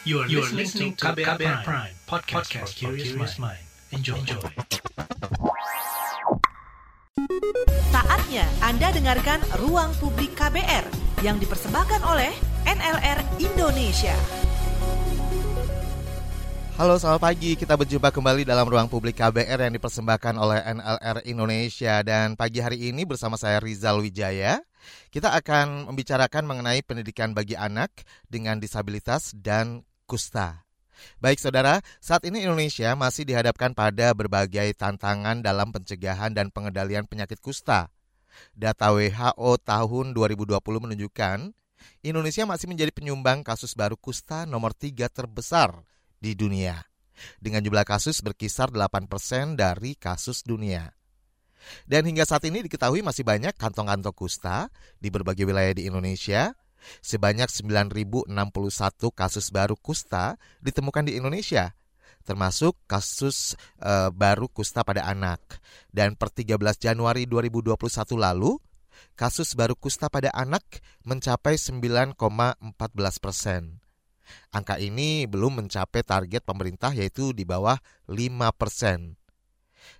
You 0.00 0.24
are, 0.24 0.28
you 0.32 0.40
are 0.40 0.48
listening 0.56 0.96
to 0.96 1.12
KBR, 1.12 1.36
Prime, 1.36 1.60
Prime 1.60 1.92
podcast, 2.08 2.48
podcast 2.48 2.72
for 2.72 2.96
curious 2.96 3.36
mind. 3.36 3.60
Enjoy. 3.92 4.16
Enjoy. 4.16 4.40
Saatnya 7.92 8.48
Anda 8.64 8.96
dengarkan 8.96 9.44
Ruang 9.60 9.92
Publik 10.00 10.32
KBR 10.40 10.88
yang 11.20 11.36
dipersembahkan 11.36 12.00
oleh 12.08 12.32
NLR 12.64 13.44
Indonesia. 13.44 14.16
Halo 16.80 16.96
selamat 16.96 17.20
pagi, 17.20 17.60
kita 17.60 17.76
berjumpa 17.76 18.08
kembali 18.08 18.48
dalam 18.48 18.64
ruang 18.64 18.88
publik 18.88 19.20
KBR 19.20 19.68
yang 19.68 19.76
dipersembahkan 19.76 20.32
oleh 20.40 20.64
NLR 20.64 21.28
Indonesia 21.28 22.00
Dan 22.00 22.40
pagi 22.40 22.64
hari 22.64 22.88
ini 22.88 23.04
bersama 23.04 23.36
saya 23.36 23.60
Rizal 23.60 24.00
Wijaya 24.00 24.64
Kita 25.12 25.36
akan 25.36 25.92
membicarakan 25.92 26.48
mengenai 26.48 26.80
pendidikan 26.80 27.36
bagi 27.36 27.52
anak 27.52 27.92
dengan 28.32 28.56
disabilitas 28.64 29.36
dan 29.36 29.84
kusta 30.10 30.66
Baik 31.16 31.40
saudara, 31.40 31.80
saat 32.02 32.28
ini 32.28 32.44
Indonesia 32.44 32.92
masih 32.92 33.24
dihadapkan 33.24 33.72
pada 33.72 34.12
berbagai 34.12 34.74
tantangan 34.76 35.40
dalam 35.40 35.72
pencegahan 35.72 36.34
dan 36.34 36.52
pengendalian 36.52 37.08
penyakit 37.08 37.38
kusta 37.38 37.88
Data 38.52 38.92
WHO 38.92 39.50
tahun 39.62 40.12
2020 40.12 40.60
menunjukkan 40.60 41.38
Indonesia 42.04 42.44
masih 42.44 42.66
menjadi 42.68 42.92
penyumbang 42.92 43.40
kasus 43.40 43.72
baru 43.72 43.96
kusta 43.96 44.44
nomor 44.44 44.76
tiga 44.76 45.08
terbesar 45.08 45.84
di 46.20 46.36
dunia. 46.36 46.84
Dengan 47.36 47.60
jumlah 47.60 47.84
kasus 47.84 48.24
berkisar 48.24 48.72
8% 48.72 49.08
dari 49.56 49.96
kasus 49.96 50.40
dunia. 50.44 50.92
Dan 51.84 52.08
hingga 52.08 52.24
saat 52.24 52.48
ini 52.48 52.64
diketahui 52.64 53.04
masih 53.04 53.20
banyak 53.20 53.52
kantong-kantong 53.60 54.16
kusta 54.16 54.72
di 54.96 55.12
berbagai 55.12 55.44
wilayah 55.44 55.76
di 55.76 55.84
Indonesia. 55.84 56.56
Sebanyak 57.00 57.48
9.061 57.48 58.28
kasus 59.12 59.46
baru 59.52 59.76
kusta 59.76 60.40
ditemukan 60.64 61.06
di 61.08 61.16
Indonesia, 61.20 61.72
termasuk 62.24 62.76
kasus 62.84 63.56
e, 63.80 63.92
baru 64.12 64.48
kusta 64.48 64.84
pada 64.84 65.04
anak. 65.08 65.40
Dan 65.92 66.16
per 66.16 66.32
13 66.32 66.56
Januari 66.80 67.24
2021 67.28 67.76
lalu, 68.16 68.56
kasus 69.16 69.52
baru 69.56 69.76
kusta 69.76 70.08
pada 70.12 70.32
anak 70.32 70.62
mencapai 71.04 71.56
9,14 71.56 72.16
persen. 73.22 73.80
Angka 74.54 74.78
ini 74.78 75.26
belum 75.26 75.64
mencapai 75.64 76.06
target 76.06 76.46
pemerintah 76.46 76.94
yaitu 76.94 77.34
di 77.34 77.42
bawah 77.42 77.78
5 78.06 78.14
persen. 78.54 79.18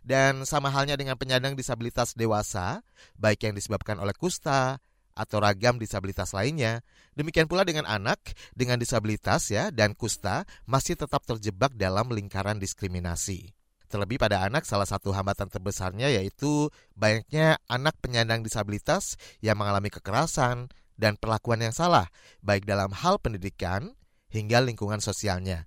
Dan 0.01 0.47
sama 0.47 0.71
halnya 0.71 0.95
dengan 0.95 1.17
penyandang 1.17 1.57
disabilitas 1.57 2.15
dewasa, 2.15 2.85
baik 3.17 3.49
yang 3.49 3.55
disebabkan 3.57 3.99
oleh 3.99 4.15
kusta 4.15 4.79
atau 5.17 5.43
ragam 5.43 5.77
disabilitas 5.77 6.33
lainnya, 6.33 6.81
demikian 7.19 7.47
pula 7.47 7.67
dengan 7.67 7.85
anak 7.85 8.35
dengan 8.55 8.79
disabilitas 8.79 9.51
ya 9.51 9.69
dan 9.75 9.93
kusta 9.95 10.49
masih 10.65 10.97
tetap 10.97 11.27
terjebak 11.27 11.75
dalam 11.75 12.09
lingkaran 12.11 12.59
diskriminasi. 12.59 13.53
Terlebih 13.91 14.23
pada 14.23 14.47
anak, 14.47 14.63
salah 14.71 14.87
satu 14.87 15.11
hambatan 15.11 15.51
terbesarnya 15.51 16.15
yaitu 16.15 16.71
banyaknya 16.95 17.59
anak 17.67 17.99
penyandang 17.99 18.47
disabilitas 18.47 19.19
yang 19.43 19.59
mengalami 19.59 19.91
kekerasan 19.91 20.71
dan 20.95 21.19
perlakuan 21.19 21.59
yang 21.59 21.75
salah, 21.75 22.07
baik 22.39 22.63
dalam 22.71 22.95
hal 22.95 23.19
pendidikan 23.19 23.99
hingga 24.31 24.63
lingkungan 24.63 25.03
sosialnya. 25.03 25.67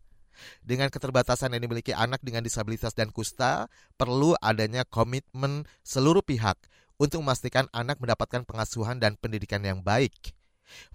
Dengan 0.64 0.88
keterbatasan 0.88 1.56
yang 1.56 1.68
dimiliki 1.68 1.92
anak 1.92 2.24
dengan 2.24 2.44
disabilitas 2.44 2.96
dan 2.96 3.12
kusta, 3.12 3.68
perlu 4.00 4.36
adanya 4.40 4.88
komitmen 4.88 5.68
seluruh 5.84 6.24
pihak 6.24 6.58
untuk 7.04 7.20
memastikan 7.20 7.68
anak 7.76 8.00
mendapatkan 8.00 8.48
pengasuhan 8.48 9.04
dan 9.04 9.20
pendidikan 9.20 9.60
yang 9.60 9.84
baik. 9.84 10.32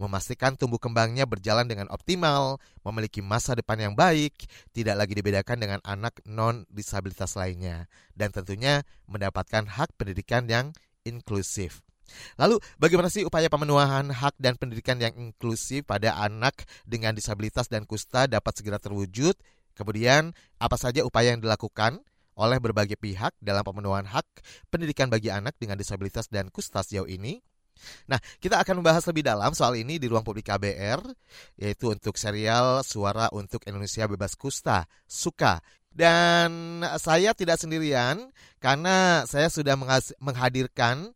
Memastikan 0.01 0.56
tumbuh 0.56 0.81
kembangnya 0.81 1.28
berjalan 1.28 1.69
dengan 1.69 1.92
optimal, 1.92 2.56
memiliki 2.81 3.20
masa 3.20 3.53
depan 3.53 3.77
yang 3.77 3.92
baik, 3.92 4.48
tidak 4.73 4.97
lagi 4.97 5.12
dibedakan 5.12 5.61
dengan 5.61 5.81
anak 5.84 6.25
non-disabilitas 6.25 7.36
lainnya, 7.36 7.84
dan 8.17 8.33
tentunya 8.33 8.83
mendapatkan 9.05 9.69
hak 9.69 9.92
pendidikan 10.01 10.48
yang 10.48 10.73
inklusif. 11.05 11.85
Lalu 12.41 12.57
bagaimana 12.80 13.13
sih 13.13 13.29
upaya 13.29 13.52
pemenuhan 13.52 14.08
hak 14.08 14.41
dan 14.41 14.57
pendidikan 14.57 14.97
yang 14.97 15.13
inklusif 15.13 15.85
pada 15.85 16.17
anak 16.17 16.64
dengan 16.89 17.13
disabilitas 17.13 17.68
dan 17.68 17.85
kusta 17.85 18.24
dapat 18.24 18.57
segera 18.57 18.80
terwujud? 18.80 19.36
Kemudian 19.77 20.33
apa 20.57 20.74
saja 20.80 21.05
upaya 21.05 21.36
yang 21.36 21.45
dilakukan 21.45 22.01
oleh 22.38 22.62
berbagai 22.62 22.94
pihak 22.94 23.34
dalam 23.42 23.66
pemenuhan 23.66 24.06
hak 24.06 24.24
pendidikan 24.70 25.10
bagi 25.10 25.28
anak 25.28 25.58
dengan 25.58 25.74
disabilitas 25.74 26.30
dan 26.30 26.48
kusta 26.54 26.86
sejauh 26.86 27.10
ini? 27.10 27.42
Nah, 28.10 28.18
kita 28.42 28.58
akan 28.58 28.82
membahas 28.82 29.06
lebih 29.06 29.22
dalam 29.22 29.54
soal 29.54 29.78
ini 29.78 30.02
di 30.02 30.10
ruang 30.10 30.26
publik 30.26 30.50
KBR, 30.50 30.98
yaitu 31.58 31.94
untuk 31.94 32.18
serial 32.18 32.82
Suara 32.82 33.30
untuk 33.30 33.62
Indonesia 33.70 34.06
Bebas 34.10 34.34
Kusta, 34.34 34.86
SUKA. 35.06 35.62
Dan 35.86 36.82
saya 36.98 37.34
tidak 37.38 37.58
sendirian, 37.58 38.30
karena 38.58 39.22
saya 39.30 39.46
sudah 39.46 39.78
menghadirkan 40.18 41.14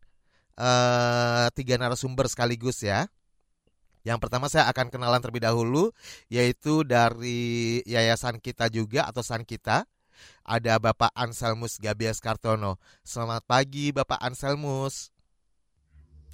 uh, 0.57 1.47
tiga 1.51 1.75
narasumber 1.79 2.27
sekaligus 2.31 2.83
ya. 2.83 3.07
Yang 4.03 4.19
pertama 4.19 4.51
saya 4.51 4.67
akan 4.67 4.91
kenalan 4.91 5.23
terlebih 5.23 5.47
dahulu 5.47 5.95
yaitu 6.27 6.83
dari 6.83 7.79
yayasan 7.87 8.43
kita 8.43 8.67
juga 8.67 9.07
atau 9.07 9.23
San 9.23 9.47
kita. 9.47 9.87
Ada 10.43 10.75
Bapak 10.79 11.11
Anselmus 11.15 11.79
Gabias 11.79 12.19
Kartono. 12.19 12.75
Selamat 13.01 13.43
pagi 13.47 13.95
Bapak 13.95 14.19
Anselmus. 14.19 15.13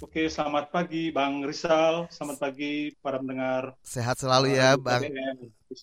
Oke, 0.00 0.32
selamat 0.32 0.72
pagi 0.72 1.12
Bang 1.12 1.44
Rizal, 1.44 2.08
selamat 2.08 2.40
pagi 2.40 2.88
para 3.04 3.20
pendengar. 3.20 3.76
Sehat 3.84 4.16
selalu 4.16 4.56
ya 4.56 4.80
Bang. 4.80 5.04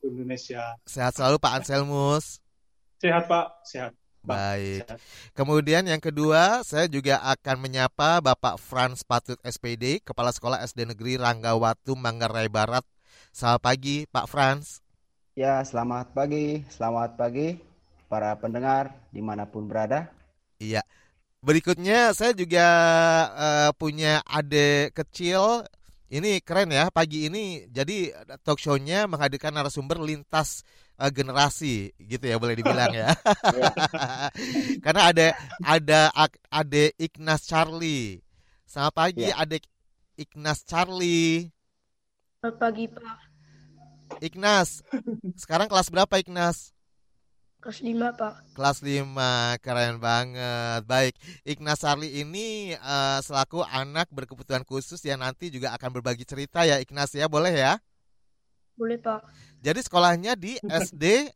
Indonesia. 0.02 0.74
Sehat 0.90 1.14
selalu 1.14 1.38
Pak 1.38 1.54
Anselmus. 1.62 2.42
Sehat 2.98 3.30
Pak, 3.30 3.62
sehat. 3.62 3.94
Baik. 4.26 4.90
Kemudian 5.38 5.86
yang 5.86 6.02
kedua, 6.02 6.66
saya 6.66 6.90
juga 6.90 7.22
akan 7.30 7.62
menyapa 7.62 8.18
Bapak 8.18 8.58
Frans 8.58 9.06
Patut 9.06 9.38
SPD, 9.46 10.02
Kepala 10.02 10.34
Sekolah 10.34 10.66
SD 10.66 10.90
Negeri 10.90 11.22
Ranggawatu, 11.22 11.94
Manggarai 11.94 12.50
Barat. 12.50 12.82
Selamat 13.30 13.62
pagi, 13.62 14.10
Pak 14.10 14.26
Frans. 14.26 14.82
Ya, 15.38 15.62
selamat 15.62 16.18
pagi. 16.18 16.66
Selamat 16.74 17.14
pagi 17.14 17.67
para 18.08 18.36
pendengar 18.40 18.96
di 19.12 19.20
mana 19.20 19.48
pun 19.48 19.68
berada. 19.68 20.12
Iya. 20.58 20.82
Berikutnya 21.44 22.12
saya 22.18 22.34
juga 22.34 22.66
uh, 23.36 23.70
punya 23.78 24.26
adik 24.26 24.98
kecil. 24.98 25.64
Ini 26.08 26.40
keren 26.40 26.72
ya 26.72 26.88
pagi 26.88 27.28
ini. 27.28 27.68
Jadi 27.68 28.16
talk 28.42 28.58
show-nya 28.58 29.06
menghadirkan 29.06 29.52
narasumber 29.52 30.00
lintas 30.00 30.64
uh, 30.98 31.12
generasi 31.12 31.94
gitu 32.00 32.26
ya 32.26 32.40
boleh 32.40 32.56
dibilang 32.58 32.96
ya. 32.96 33.12
Karena 34.84 35.02
ada 35.14 35.28
ada 35.62 36.00
ada 36.50 36.84
Ignas 36.98 37.46
Charlie. 37.46 38.24
Selamat 38.68 38.94
pagi 38.96 39.28
ya. 39.28 39.36
adik 39.40 39.64
Ignas 40.18 40.64
Charlie. 40.66 41.52
Selamat 42.42 42.58
pagi 42.60 42.86
Pak. 42.88 43.18
Ignas, 44.24 44.82
sekarang 45.36 45.68
kelas 45.68 45.92
berapa 45.92 46.16
Ignas? 46.18 46.77
Kelas 47.58 47.82
5 47.82 48.22
Pak. 48.22 48.34
Kelas 48.54 48.78
5, 48.86 49.64
keren 49.66 49.98
banget. 49.98 50.82
Baik, 50.86 51.18
Ignas 51.42 51.82
Charlie 51.82 52.22
ini 52.22 52.78
uh, 52.78 53.18
selaku 53.26 53.66
anak 53.66 54.08
berkebutuhan 54.14 54.62
khusus 54.62 55.02
yang 55.02 55.26
nanti 55.26 55.50
juga 55.50 55.74
akan 55.74 55.90
berbagi 55.98 56.22
cerita 56.22 56.64
ya 56.70 56.78
Ignas 56.78 57.18
ya, 57.18 57.26
boleh 57.26 57.54
ya? 57.58 57.82
Boleh 58.78 59.02
Pak. 59.02 59.26
Jadi 59.66 59.80
sekolahnya 59.82 60.38
di 60.38 60.54
SD 60.62 61.34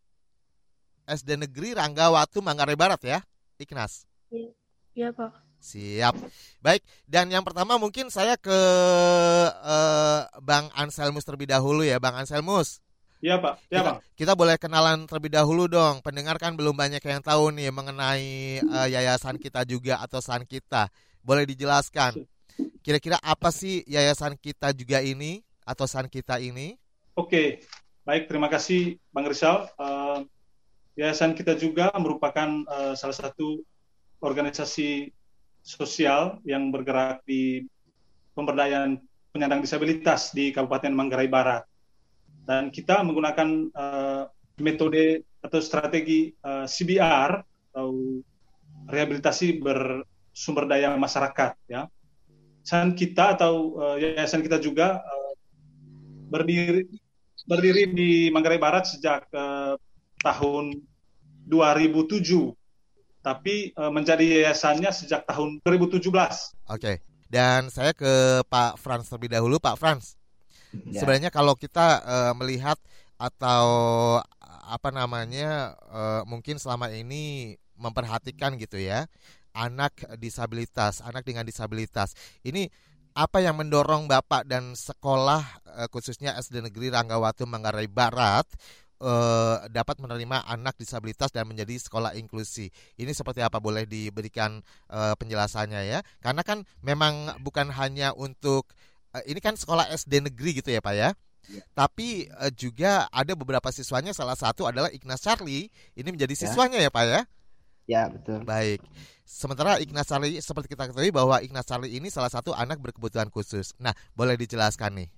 SD 1.09 1.41
Negeri 1.41 1.73
Ranggawatu 1.73 2.39
Manggarai 2.45 2.77
Barat 2.77 3.01
ya, 3.01 3.19
Ignas. 3.57 4.05
Iya, 4.29 4.53
ya, 4.93 5.09
Pak. 5.09 5.33
Siap. 5.61 6.13
Baik, 6.61 6.81
dan 7.09 7.29
yang 7.33 7.41
pertama 7.41 7.77
mungkin 7.81 8.13
saya 8.13 8.37
ke 8.37 8.59
uh, 9.61 10.21
Bang 10.41 10.69
Anselmus 10.77 11.25
terlebih 11.25 11.49
dahulu 11.49 11.81
ya, 11.81 11.97
Bang 11.97 12.13
Anselmus. 12.13 12.81
Iya 13.21 13.37
Pak, 13.37 13.69
ya 13.69 13.85
Pak. 13.85 14.01
Kita 14.17 14.33
boleh 14.33 14.57
kenalan 14.57 15.05
terlebih 15.05 15.29
dahulu 15.29 15.69
dong. 15.69 16.01
Pendengar 16.01 16.41
kan 16.41 16.57
belum 16.57 16.73
banyak 16.73 17.01
yang 17.05 17.21
tahu 17.21 17.53
nih 17.53 17.69
mengenai 17.69 18.65
uh, 18.65 18.87
yayasan 18.89 19.37
kita 19.37 19.61
juga 19.61 20.01
atau 20.01 20.17
san 20.17 20.41
kita. 20.41 20.89
Boleh 21.21 21.45
dijelaskan 21.45 22.25
kira-kira 22.81 23.21
apa 23.21 23.53
sih 23.53 23.85
yayasan 23.85 24.33
kita 24.41 24.73
juga 24.73 25.05
ini 25.05 25.45
atau 25.61 25.85
san 25.85 26.09
kita 26.09 26.41
ini? 26.41 26.81
Oke, 27.13 27.61
Baik, 28.01 28.25
terima 28.25 28.49
kasih 28.49 28.97
Bang 29.13 29.29
Rizal. 29.29 29.69
Uh, 29.77 30.25
yayasan 30.97 31.37
kita 31.37 31.53
juga 31.53 31.93
merupakan 32.01 32.65
uh, 32.65 32.97
salah 32.97 33.13
satu 33.13 33.61
organisasi 34.17 35.13
sosial 35.61 36.41
yang 36.41 36.73
bergerak 36.73 37.21
di 37.29 37.69
pemberdayaan 38.33 38.97
penyandang 39.29 39.61
disabilitas 39.61 40.33
di 40.33 40.49
Kabupaten 40.49 40.89
Manggarai 40.89 41.29
Barat. 41.29 41.61
Dan 42.41 42.73
kita 42.73 43.05
menggunakan 43.05 43.49
uh, 43.71 44.23
metode 44.59 45.25
atau 45.41 45.59
strategi 45.61 46.33
uh, 46.45 46.65
CBR 46.69 47.31
atau 47.71 48.21
rehabilitasi 48.89 49.61
bersumber 49.61 50.65
daya 50.69 50.93
masyarakat 50.97 51.51
ya. 51.69 51.87
Dan 52.61 52.93
kita 52.93 53.37
atau 53.39 53.77
uh, 53.77 53.97
yayasan 53.97 54.45
kita 54.45 54.61
juga 54.61 55.01
uh, 55.01 55.33
berdiri 56.29 56.85
berdiri 57.49 57.89
di 57.89 58.11
Manggarai 58.29 58.61
Barat 58.61 58.85
sejak 58.85 59.25
uh, 59.33 59.73
tahun 60.21 60.77
2007 61.49 62.53
tapi 63.21 63.69
uh, 63.77 63.93
menjadi 63.93 64.45
yayasannya 64.45 64.89
sejak 64.89 65.25
tahun 65.29 65.61
2017. 65.61 66.09
Oke. 66.73 67.05
Dan 67.31 67.71
saya 67.71 67.95
ke 67.95 68.43
Pak 68.49 68.75
Frans 68.81 69.07
terlebih 69.07 69.31
dahulu, 69.31 69.55
Pak 69.61 69.77
Frans. 69.79 70.19
Ya. 70.71 71.03
Sebenarnya 71.03 71.29
kalau 71.33 71.55
kita 71.59 72.01
uh, 72.03 72.33
melihat 72.37 72.79
atau 73.19 73.65
apa 74.71 74.89
namanya 74.89 75.75
uh, 75.91 76.21
mungkin 76.23 76.57
selama 76.57 76.89
ini 76.89 77.55
memperhatikan 77.75 78.55
gitu 78.55 78.79
ya 78.79 79.05
anak 79.51 79.91
disabilitas, 80.15 81.03
anak 81.03 81.27
dengan 81.27 81.43
disabilitas. 81.43 82.15
Ini 82.41 82.71
apa 83.11 83.43
yang 83.43 83.59
mendorong 83.59 84.07
Bapak 84.07 84.47
dan 84.47 84.71
sekolah 84.71 85.43
khususnya 85.91 86.39
SD 86.39 86.63
Negeri 86.63 86.87
Ranggawatu 86.87 87.43
Manggarai 87.43 87.91
Barat 87.91 88.47
uh, 89.01 89.65
dapat 89.67 89.97
menerima 89.99 90.45
anak 90.45 90.77
disabilitas 90.77 91.33
dan 91.33 91.49
menjadi 91.49 91.75
sekolah 91.81 92.13
inklusi. 92.15 92.69
Ini 92.95 93.11
seperti 93.11 93.41
apa 93.41 93.57
boleh 93.57 93.89
diberikan 93.89 94.61
uh, 94.93 95.17
penjelasannya 95.17 95.81
ya? 95.89 95.99
Karena 96.21 96.45
kan 96.45 96.63
memang 96.85 97.41
bukan 97.41 97.73
hanya 97.73 98.13
untuk 98.13 98.69
uh, 98.69 98.81
ini 99.27 99.39
kan 99.43 99.59
sekolah 99.59 99.91
SD 99.91 100.23
negeri 100.31 100.63
gitu 100.63 100.71
ya 100.71 100.79
Pak 100.79 100.93
ya? 100.95 101.09
Ya. 101.49 101.63
Tapi 101.73 102.29
uh, 102.37 102.53
juga 102.53 103.09
ada 103.09 103.33
beberapa 103.33 103.67
siswanya 103.73 104.15
salah 104.15 104.37
satu 104.37 104.69
adalah 104.69 104.93
Ignas 104.93 105.19
Charlie 105.19 105.67
ini 105.97 106.09
menjadi 106.13 106.37
ya. 106.37 106.39
siswanya 106.47 106.79
ya, 106.79 106.87
ya 106.87 106.91
Pak 106.93 107.03
ya? 107.03 107.21
Ya 107.89 108.03
betul. 108.07 108.39
Baik. 108.47 108.79
Sementara 109.27 109.81
Ignas 109.81 110.07
Charlie 110.07 110.39
seperti 110.39 110.71
kita 110.71 110.91
ketahui 110.91 111.11
bahwa 111.11 111.41
Ignas 111.43 111.67
Charlie 111.67 111.97
ini 111.97 112.07
salah 112.07 112.29
satu 112.31 112.55
anak 112.55 112.79
berkebutuhan 112.79 113.27
khusus. 113.33 113.75
Nah, 113.81 113.91
boleh 114.15 114.37
dijelaskan 114.37 115.03
nih? 115.03 115.09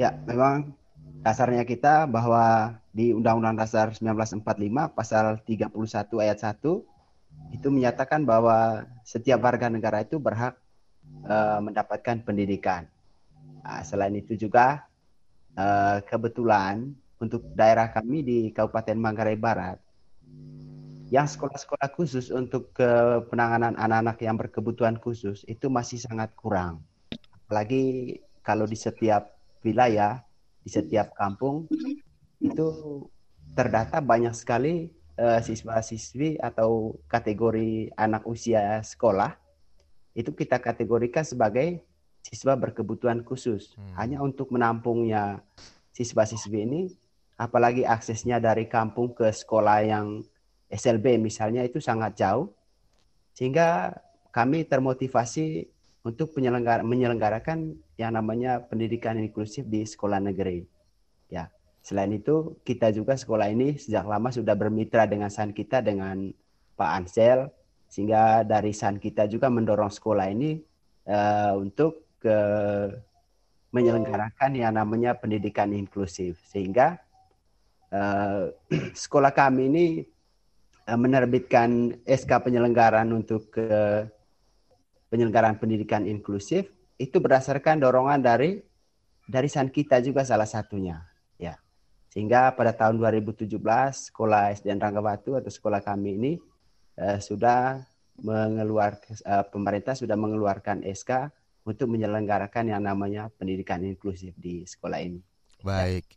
Ya, 0.00 0.16
memang 0.24 0.74
dasarnya 1.20 1.68
kita 1.68 2.08
bahwa 2.08 2.78
di 2.90 3.12
Undang-Undang 3.14 3.60
Dasar 3.60 3.92
1945 3.94 4.42
pasal 4.96 5.38
31 5.44 6.24
ayat 6.24 6.38
1 6.40 6.58
itu 7.50 7.68
menyatakan 7.70 8.24
bahwa 8.24 8.86
setiap 9.02 9.42
warga 9.42 9.70
negara 9.70 10.02
itu 10.02 10.18
berhak 10.22 10.58
uh, 11.26 11.58
mendapatkan 11.62 12.22
pendidikan. 12.24 12.86
Nah, 13.60 13.84
selain 13.84 14.16
itu 14.16 14.36
juga 14.36 14.88
uh, 15.56 16.00
kebetulan 16.04 16.92
untuk 17.20 17.44
daerah 17.52 17.92
kami 17.92 18.24
di 18.24 18.38
Kabupaten 18.50 18.96
Manggarai 18.96 19.36
Barat 19.36 19.76
yang 21.10 21.26
sekolah-sekolah 21.26 21.90
khusus 21.98 22.30
untuk 22.30 22.70
ke 22.70 22.88
penanganan 23.28 23.74
anak-anak 23.74 24.16
yang 24.22 24.38
berkebutuhan 24.38 24.96
khusus 25.02 25.42
itu 25.50 25.66
masih 25.66 25.98
sangat 25.98 26.30
kurang. 26.38 26.86
Apalagi 27.44 28.16
kalau 28.46 28.62
di 28.62 28.78
setiap 28.78 29.34
wilayah 29.66 30.22
di 30.62 30.70
setiap 30.70 31.10
kampung 31.18 31.66
itu 32.38 32.68
terdata 33.58 33.98
banyak 33.98 34.32
sekali 34.32 34.94
uh, 35.18 35.42
siswa-siswi 35.42 36.38
atau 36.38 36.94
kategori 37.10 37.90
anak 37.98 38.22
usia 38.24 38.78
sekolah 38.80 39.34
itu 40.20 40.30
kita 40.36 40.60
kategorikan 40.60 41.24
sebagai 41.24 41.80
siswa 42.20 42.52
berkebutuhan 42.54 43.24
khusus. 43.24 43.72
Hmm. 43.74 43.96
Hanya 43.96 44.18
untuk 44.20 44.52
menampungnya 44.52 45.40
siswa-siswi 45.96 46.68
ini 46.68 46.82
apalagi 47.40 47.88
aksesnya 47.88 48.36
dari 48.36 48.68
kampung 48.68 49.16
ke 49.16 49.32
sekolah 49.32 49.80
yang 49.80 50.20
SLB 50.68 51.16
misalnya 51.16 51.64
itu 51.64 51.80
sangat 51.80 52.20
jauh 52.20 52.52
sehingga 53.34 53.96
kami 54.30 54.68
termotivasi 54.68 55.66
untuk 56.06 56.32
penyelenggara, 56.32 56.84
menyelenggarakan 56.84 57.76
yang 58.00 58.12
namanya 58.16 58.62
pendidikan 58.64 59.20
inklusif 59.20 59.68
di 59.68 59.84
sekolah 59.84 60.22
negeri. 60.22 60.64
Ya, 61.28 61.52
selain 61.84 62.14
itu 62.16 62.56
kita 62.64 62.88
juga 62.94 63.18
sekolah 63.18 63.52
ini 63.52 63.76
sejak 63.76 64.06
lama 64.08 64.32
sudah 64.32 64.56
bermitra 64.56 65.04
dengan 65.04 65.28
San 65.28 65.52
kita 65.52 65.84
dengan 65.84 66.32
Pak 66.78 66.90
Ansel 66.96 67.52
sehingga 67.90 68.46
dari 68.46 68.70
San 68.70 69.02
kita 69.02 69.26
juga 69.26 69.50
mendorong 69.50 69.90
sekolah 69.90 70.30
ini 70.30 70.54
uh, 71.10 71.58
untuk 71.58 72.14
ke 72.22 72.38
menyelenggarakan 73.74 74.54
yang 74.54 74.78
namanya 74.78 75.18
pendidikan 75.18 75.74
inklusif. 75.74 76.38
Sehingga 76.46 77.02
uh, 77.90 78.46
sekolah 79.02 79.34
kami 79.34 79.62
ini 79.66 79.86
uh, 80.86 80.94
menerbitkan 80.94 81.98
SK 82.06 82.30
penyelenggaraan 82.46 83.10
untuk 83.10 83.50
uh, 83.58 84.06
penyelenggaraan 85.10 85.58
pendidikan 85.58 86.06
inklusif. 86.06 86.70
Itu 86.94 87.18
berdasarkan 87.18 87.82
dorongan 87.82 88.22
dari 88.22 88.62
dari 89.26 89.50
San 89.50 89.66
kita 89.66 89.98
juga 89.98 90.22
salah 90.22 90.46
satunya 90.46 91.02
ya. 91.42 91.58
Sehingga 92.06 92.54
pada 92.54 92.70
tahun 92.70 93.02
2017 93.02 93.50
sekolah 94.14 94.54
SDN 94.54 94.78
Ranggabatu 94.78 95.34
atau 95.38 95.50
sekolah 95.50 95.82
kami 95.82 96.14
ini 96.18 96.32
eh, 96.96 97.18
sudah 97.22 97.82
mengeluarkan 98.20 99.12
eh, 99.20 99.44
pemerintah 99.48 99.94
sudah 99.94 100.16
mengeluarkan 100.16 100.82
SK 100.86 101.30
untuk 101.64 101.92
menyelenggarakan 101.92 102.72
yang 102.72 102.82
namanya 102.82 103.28
pendidikan 103.36 103.84
inklusif 103.84 104.32
di 104.40 104.64
sekolah 104.64 104.98
ini. 104.98 105.20
Baik. 105.60 106.08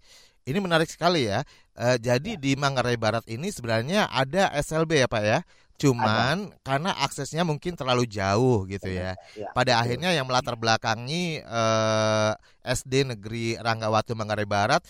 Ini 0.43 0.59
menarik 0.59 0.91
sekali 0.91 1.27
ya. 1.27 1.43
E, 1.71 1.99
jadi 1.99 2.35
ya. 2.35 2.39
di 2.39 2.51
Manggarai 2.59 2.99
Barat 2.99 3.23
ini 3.31 3.47
sebenarnya 3.47 4.11
ada 4.11 4.51
SLB 4.59 5.03
ya 5.03 5.07
Pak 5.07 5.23
ya. 5.23 5.39
Cuman 5.79 6.53
Ada. 6.53 6.59
karena 6.63 6.91
aksesnya 7.01 7.43
mungkin 7.43 7.73
terlalu 7.73 8.05
jauh 8.07 8.67
gitu 8.69 8.87
ya. 8.91 9.15
ya 9.35 9.49
Pada 9.55 9.81
akhirnya 9.81 10.13
yang 10.13 10.27
melatar 10.27 10.55
belakangi 10.55 11.41
eh, 11.43 12.31
SD 12.63 13.15
Negeri 13.15 13.59
Ranggawatu 13.59 14.15
Manggarai 14.15 14.47
Barat 14.47 14.83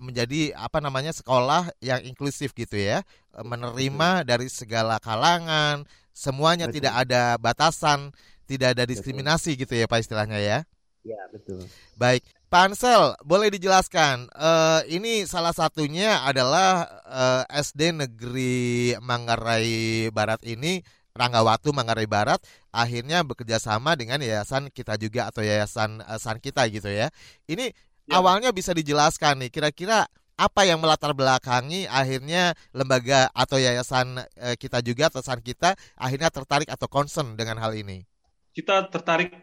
menjadi 0.00 0.56
apa 0.56 0.80
namanya 0.80 1.12
sekolah 1.12 1.70
yang 1.84 2.00
inklusif 2.02 2.56
gitu 2.56 2.80
ya, 2.80 3.04
menerima 3.36 4.24
dari 4.24 4.48
segala 4.48 4.96
kalangan, 4.98 5.84
semuanya 6.10 6.66
betul. 6.66 6.82
tidak 6.82 6.94
ada 7.06 7.22
batasan, 7.36 8.10
tidak 8.48 8.74
ada 8.74 8.84
diskriminasi 8.88 9.54
betul. 9.54 9.60
gitu 9.68 9.74
ya 9.78 9.86
Pak 9.86 10.00
istilahnya 10.02 10.40
ya. 10.40 10.58
Ya 11.00 11.20
betul. 11.32 11.64
Baik, 11.96 12.24
Pak 12.52 12.74
Ansel, 12.74 13.16
boleh 13.24 13.48
dijelaskan? 13.54 14.28
Uh, 14.34 14.82
ini 14.90 15.24
salah 15.24 15.54
satunya 15.54 16.20
adalah 16.26 16.82
uh, 17.06 17.42
eh, 17.46 17.62
SD 17.62 17.94
Negeri 17.94 18.98
Manggarai 18.98 20.10
Barat 20.10 20.42
ini, 20.44 20.84
Ranggawatu 21.16 21.72
Manggarai 21.72 22.04
Barat, 22.04 22.42
akhirnya 22.68 23.24
bekerja 23.24 23.62
sama 23.62 23.94
dengan 23.94 24.20
yayasan 24.20 24.68
kita 24.68 24.98
juga 25.00 25.32
atau 25.32 25.40
yayasan 25.40 26.04
uh, 26.04 26.18
San 26.18 26.42
kita 26.42 26.66
gitu 26.68 26.90
ya. 26.90 27.08
Ini 27.48 27.70
ya. 28.10 28.18
awalnya 28.18 28.50
bisa 28.50 28.74
dijelaskan 28.74 29.46
nih, 29.46 29.50
kira-kira 29.54 30.10
apa 30.40 30.64
yang 30.64 30.80
melatar 30.80 31.12
belakangi 31.12 31.84
akhirnya 31.84 32.56
lembaga 32.72 33.28
atau 33.36 33.60
yayasan 33.60 34.24
uh, 34.24 34.56
kita 34.56 34.80
juga 34.80 35.12
atau 35.12 35.20
San 35.20 35.44
kita 35.44 35.76
akhirnya 36.00 36.32
tertarik 36.32 36.68
atau 36.72 36.88
concern 36.88 37.36
dengan 37.36 37.60
hal 37.60 37.76
ini? 37.76 38.08
Kita 38.56 38.88
tertarik 38.88 39.36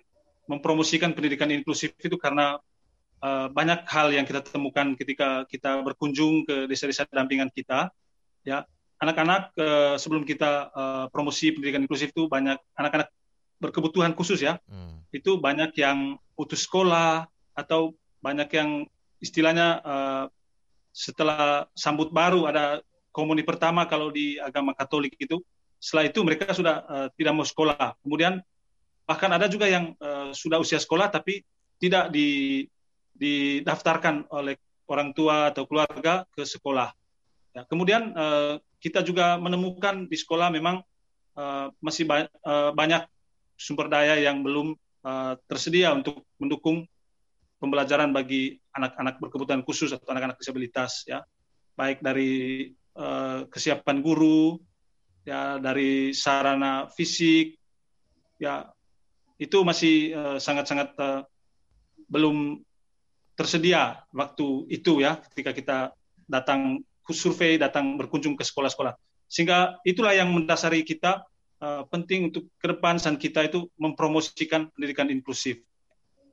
mempromosikan 0.49 1.13
pendidikan 1.13 1.53
inklusif 1.53 1.93
itu 2.01 2.17
karena 2.17 2.57
uh, 3.21 3.47
banyak 3.53 3.85
hal 3.85 4.09
yang 4.09 4.25
kita 4.25 4.41
temukan 4.41 4.97
ketika 4.97 5.45
kita 5.45 5.85
berkunjung 5.85 6.49
ke 6.49 6.65
desa-desa 6.65 7.05
dampingan 7.13 7.53
kita. 7.53 7.93
Ya, 8.41 8.65
anak-anak 8.97 9.53
uh, 9.59 9.95
sebelum 10.01 10.25
kita 10.25 10.73
uh, 10.73 11.05
promosi 11.13 11.53
pendidikan 11.53 11.85
inklusif 11.85 12.09
itu 12.09 12.25
banyak 12.25 12.57
anak-anak 12.73 13.13
berkebutuhan 13.61 14.17
khusus 14.17 14.41
ya. 14.41 14.57
Hmm. 14.65 15.05
Itu 15.13 15.37
banyak 15.37 15.77
yang 15.77 16.17
putus 16.33 16.65
sekolah 16.65 17.29
atau 17.53 17.93
banyak 18.21 18.49
yang 18.53 18.69
istilahnya 19.21 19.81
uh, 19.81 20.25
setelah 20.93 21.69
sambut 21.77 22.09
baru 22.09 22.49
ada 22.49 22.81
komuni 23.13 23.41
pertama 23.41 23.85
kalau 23.89 24.13
di 24.13 24.37
agama 24.37 24.73
Katolik 24.77 25.17
itu. 25.17 25.41
Setelah 25.77 26.09
itu 26.09 26.19
mereka 26.25 26.53
sudah 26.53 26.85
uh, 26.89 27.07
tidak 27.13 27.33
mau 27.37 27.45
sekolah. 27.45 27.97
Kemudian 28.01 28.41
bahkan 29.05 29.29
ada 29.29 29.45
juga 29.45 29.69
yang 29.69 29.93
uh, 30.01 30.33
sudah 30.33 30.57
usia 30.57 30.81
sekolah 30.81 31.13
tapi 31.13 31.45
tidak 31.77 32.09
di 32.09 32.65
didaftarkan 33.17 34.29
oleh 34.29 34.57
orang 34.89 35.13
tua 35.13 35.49
atau 35.49 35.65
keluarga 35.65 36.25
ke 36.33 36.45
sekolah. 36.45 36.93
Ya, 37.53 37.65
kemudian 37.65 38.13
uh, 38.13 38.61
kita 38.77 39.01
juga 39.01 39.37
menemukan 39.41 40.05
di 40.05 40.17
sekolah 40.17 40.53
memang 40.53 40.85
uh, 41.37 41.73
masih 41.81 42.05
ba 42.05 42.29
uh, 42.45 42.71
banyak 42.73 43.05
sumber 43.57 43.89
daya 43.89 44.21
yang 44.21 44.45
belum 44.45 44.77
uh, 45.01 45.33
tersedia 45.49 45.93
untuk 45.93 46.21
mendukung 46.37 46.85
pembelajaran 47.57 48.13
bagi 48.13 48.57
anak-anak 48.73 49.17
berkebutuhan 49.21 49.61
khusus 49.65 49.93
atau 49.93 50.05
anak-anak 50.13 50.37
disabilitas 50.37 51.05
ya 51.09 51.25
baik 51.77 52.01
dari 52.01 52.69
uh, 52.97 53.45
kesiapan 53.49 54.01
guru 54.01 54.57
ya 55.25 55.57
dari 55.61 56.13
sarana 56.13 56.87
fisik 56.89 57.57
ya 58.37 58.69
itu 59.37 59.61
masih 59.61 60.17
sangat-sangat 60.41 60.97
uh, 60.97 61.01
uh, 61.01 61.21
belum 62.09 62.61
tersedia 63.37 64.01
waktu 64.09 64.65
itu 64.73 65.05
ya 65.05 65.21
ketika 65.29 65.51
kita 65.53 65.77
datang 66.25 66.81
survei, 67.13 67.55
datang 67.55 67.95
berkunjung 67.95 68.35
ke 68.35 68.43
sekolah-sekolah. 68.43 68.97
Sehingga 69.27 69.79
itulah 69.83 70.15
yang 70.15 70.31
mendasari 70.31 70.83
kita 70.83 71.23
uh, 71.63 71.83
penting 71.87 72.31
untuk 72.31 72.51
ke 72.59 72.67
depan 72.67 72.99
san 72.99 73.15
kita 73.15 73.47
itu 73.47 73.67
mempromosikan 73.79 74.71
pendidikan 74.75 75.07
inklusif. 75.11 75.63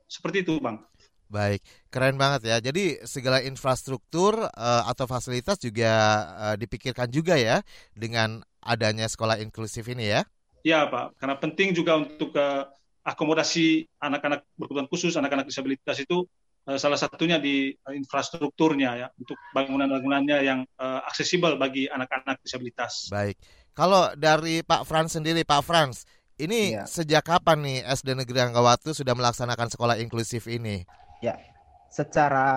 Seperti 0.07 0.43
itu, 0.43 0.59
Bang. 0.59 0.83
Baik, 1.25 1.65
keren 1.89 2.21
banget 2.21 2.45
ya. 2.45 2.57
Jadi 2.61 3.01
segala 3.03 3.41
infrastruktur 3.41 4.37
uh, 4.45 4.83
atau 4.85 5.09
fasilitas 5.09 5.57
juga 5.57 5.91
uh, 6.37 6.55
dipikirkan 6.55 7.09
juga 7.09 7.33
ya 7.35 7.65
dengan 7.97 8.45
adanya 8.61 9.09
sekolah 9.09 9.41
inklusif 9.41 9.85
ini 9.89 10.13
ya. 10.13 10.21
Iya 10.65 10.89
Pak, 10.89 11.21
karena 11.21 11.35
penting 11.37 11.77
juga 11.77 12.01
untuk 12.01 12.33
uh, 12.33 12.65
akomodasi 13.05 13.85
anak-anak 14.01 14.49
berkebutuhan 14.57 14.89
khusus, 14.89 15.13
anak-anak 15.13 15.45
disabilitas 15.45 16.01
itu 16.01 16.25
uh, 16.65 16.77
salah 16.81 16.97
satunya 16.97 17.37
di 17.37 17.69
uh, 17.85 17.93
infrastrukturnya 17.93 18.91
ya, 18.97 19.07
untuk 19.13 19.37
bangunan-bangunannya 19.53 20.37
yang 20.41 20.65
uh, 20.81 21.05
aksesibel 21.05 21.53
bagi 21.61 21.85
anak-anak 21.85 22.41
disabilitas. 22.41 23.13
Baik, 23.13 23.37
kalau 23.77 24.09
dari 24.17 24.65
Pak 24.65 24.89
Frans 24.89 25.13
sendiri, 25.13 25.45
Pak 25.45 25.61
Frans, 25.61 26.09
ini 26.41 26.73
ya. 26.73 26.89
sejak 26.89 27.23
kapan 27.23 27.61
nih 27.61 27.79
SD 27.85 28.17
Negeri 28.17 28.49
Anggawatu 28.49 28.91
sudah 28.91 29.13
melaksanakan 29.13 29.69
sekolah 29.69 30.01
inklusif 30.01 30.49
ini? 30.49 30.83
Ya, 31.23 31.39
secara 31.87 32.47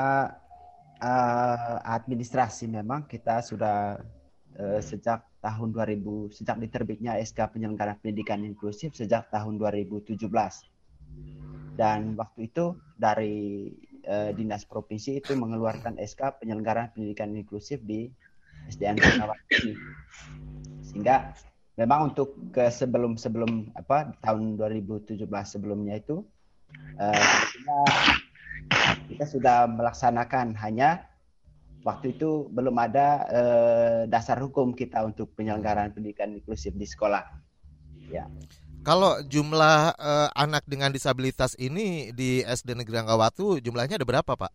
uh, 0.98 1.76
administrasi 1.86 2.66
memang 2.66 3.06
kita 3.06 3.42
sudah 3.42 4.02
uh, 4.58 4.80
sejak 4.82 5.22
tahun 5.38 5.70
2000 5.70 6.34
sejak 6.34 6.56
diterbitnya 6.58 7.14
SK 7.22 7.54
penyelenggaraan 7.54 8.02
pendidikan 8.02 8.42
inklusif 8.42 8.90
sejak 8.98 9.30
tahun 9.30 9.54
2017 9.62 10.18
dan 11.78 12.18
waktu 12.18 12.50
itu 12.50 12.74
dari 12.98 13.70
uh, 14.10 14.34
dinas 14.34 14.66
provinsi 14.66 15.22
itu 15.22 15.38
mengeluarkan 15.38 16.02
SK 16.02 16.42
penyelenggaraan 16.42 16.90
pendidikan 16.90 17.30
inklusif 17.38 17.78
di 17.86 18.10
SDN 18.66 18.98
ini 18.98 19.72
sehingga 20.82 21.30
memang 21.78 22.10
untuk 22.10 22.34
ke 22.50 22.66
sebelum 22.74 23.14
sebelum 23.14 23.70
apa 23.78 24.10
tahun 24.18 24.58
2017 24.58 25.22
sebelumnya 25.46 26.02
itu 26.02 26.26
uh, 26.98 27.14
sudah 29.28 29.68
melaksanakan 29.68 30.56
hanya 30.58 31.08
waktu 31.86 32.16
itu 32.16 32.50
belum 32.52 32.76
ada 32.78 33.06
eh, 33.30 34.00
dasar 34.10 34.38
hukum 34.42 34.74
kita 34.74 35.04
untuk 35.06 35.32
penyelenggaraan 35.38 35.94
pendidikan 35.94 36.34
inklusif 36.34 36.74
di 36.74 36.86
sekolah. 36.86 37.24
Ya. 38.08 38.26
Kalau 38.82 39.20
jumlah 39.24 39.94
eh, 39.96 40.28
anak 40.32 40.64
dengan 40.64 40.92
disabilitas 40.92 41.54
ini 41.60 42.10
di 42.12 42.42
SD 42.42 42.78
Negeri 42.78 43.04
Anggawatu 43.04 43.60
jumlahnya 43.60 44.00
ada 44.00 44.08
berapa, 44.08 44.32
Pak? 44.32 44.52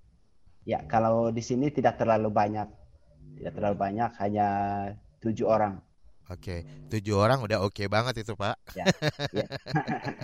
Ya, 0.64 0.80
kalau 0.88 1.28
di 1.28 1.44
sini 1.44 1.68
tidak 1.76 2.00
terlalu 2.00 2.32
banyak, 2.32 2.72
tidak 3.36 3.54
terlalu 3.60 3.78
banyak, 3.78 4.10
hanya 4.24 4.48
tujuh 5.20 5.44
orang. 5.44 5.84
Oke, 6.32 6.64
tujuh 6.88 7.20
orang 7.20 7.44
udah 7.44 7.60
oke 7.68 7.76
okay 7.76 7.92
banget 7.92 8.24
itu 8.24 8.32
Pak. 8.32 8.56
Ya, 8.80 8.88
ya. 9.36 9.44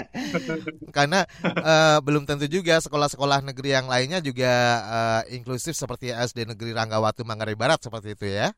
Karena 0.96 1.28
uh, 1.44 2.00
belum 2.00 2.24
tentu 2.24 2.48
juga 2.48 2.80
sekolah-sekolah 2.80 3.44
negeri 3.44 3.76
yang 3.76 3.92
lainnya 3.92 4.24
juga 4.24 4.52
uh, 4.88 5.22
inklusif 5.28 5.76
seperti 5.76 6.16
SD 6.16 6.48
Negeri 6.48 6.72
Ranggawatu 6.72 7.28
Manggarai 7.28 7.60
Barat 7.60 7.84
seperti 7.84 8.16
itu 8.16 8.32
ya. 8.32 8.56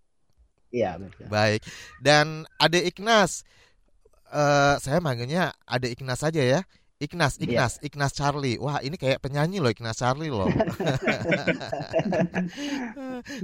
Iya 0.69 1.01
betul. 1.01 1.25
Baik. 1.33 1.65
Dan 1.97 2.45
ada 2.61 2.77
Ignas, 2.77 3.41
uh, 4.29 4.77
saya 4.77 5.01
manggilnya 5.01 5.51
ada 5.65 5.89
Ignas 5.89 6.21
saja 6.21 6.45
ya. 6.45 6.61
Ignas, 7.01 7.41
iya. 7.41 7.65
Ignas, 7.65 7.73
yeah. 7.81 7.85
Ignas 7.89 8.13
Charlie. 8.13 8.61
Wah, 8.61 8.77
ini 8.85 8.93
kayak 8.93 9.25
penyanyi 9.25 9.57
loh 9.57 9.73
Ignas 9.73 9.97
Charlie 9.97 10.29
loh. 10.29 10.45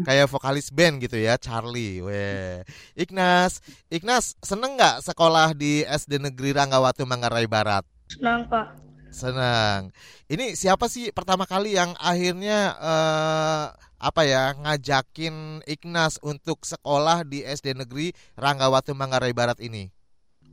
kayak 0.08 0.30
vokalis 0.30 0.70
band 0.70 1.02
gitu 1.02 1.18
ya, 1.18 1.42
Charlie. 1.42 2.06
Weh. 2.06 2.62
Ignas, 2.94 3.66
Ignas 3.90 4.38
seneng 4.46 4.78
nggak 4.78 5.02
sekolah 5.02 5.58
di 5.58 5.82
SD 5.82 6.22
Negeri 6.22 6.54
Ranggawatu 6.54 7.10
Manggarai 7.10 7.50
Barat? 7.50 7.82
Senang, 8.14 8.46
Pak. 8.46 8.78
Senang. 9.10 9.90
Ini 10.30 10.54
siapa 10.54 10.86
sih 10.86 11.10
pertama 11.10 11.50
kali 11.50 11.74
yang 11.74 11.98
akhirnya 11.98 12.78
uh, 12.78 13.74
apa 13.98 14.22
ya 14.22 14.54
ngajakin 14.54 15.66
Ignas 15.66 16.22
untuk 16.22 16.62
sekolah 16.62 17.26
di 17.26 17.42
SD 17.42 17.74
Negeri 17.74 18.14
Ranggawatu 18.38 18.94
Manggarai 18.94 19.34
Barat 19.34 19.58
ini? 19.66 19.90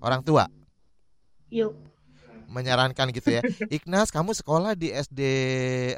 Orang 0.00 0.24
tua? 0.24 0.48
Yuk 1.52 1.93
menyarankan 2.54 3.10
gitu 3.10 3.34
ya. 3.34 3.42
Ignas, 3.76 4.14
kamu 4.14 4.30
sekolah 4.38 4.78
di 4.78 4.94
SD 4.94 5.20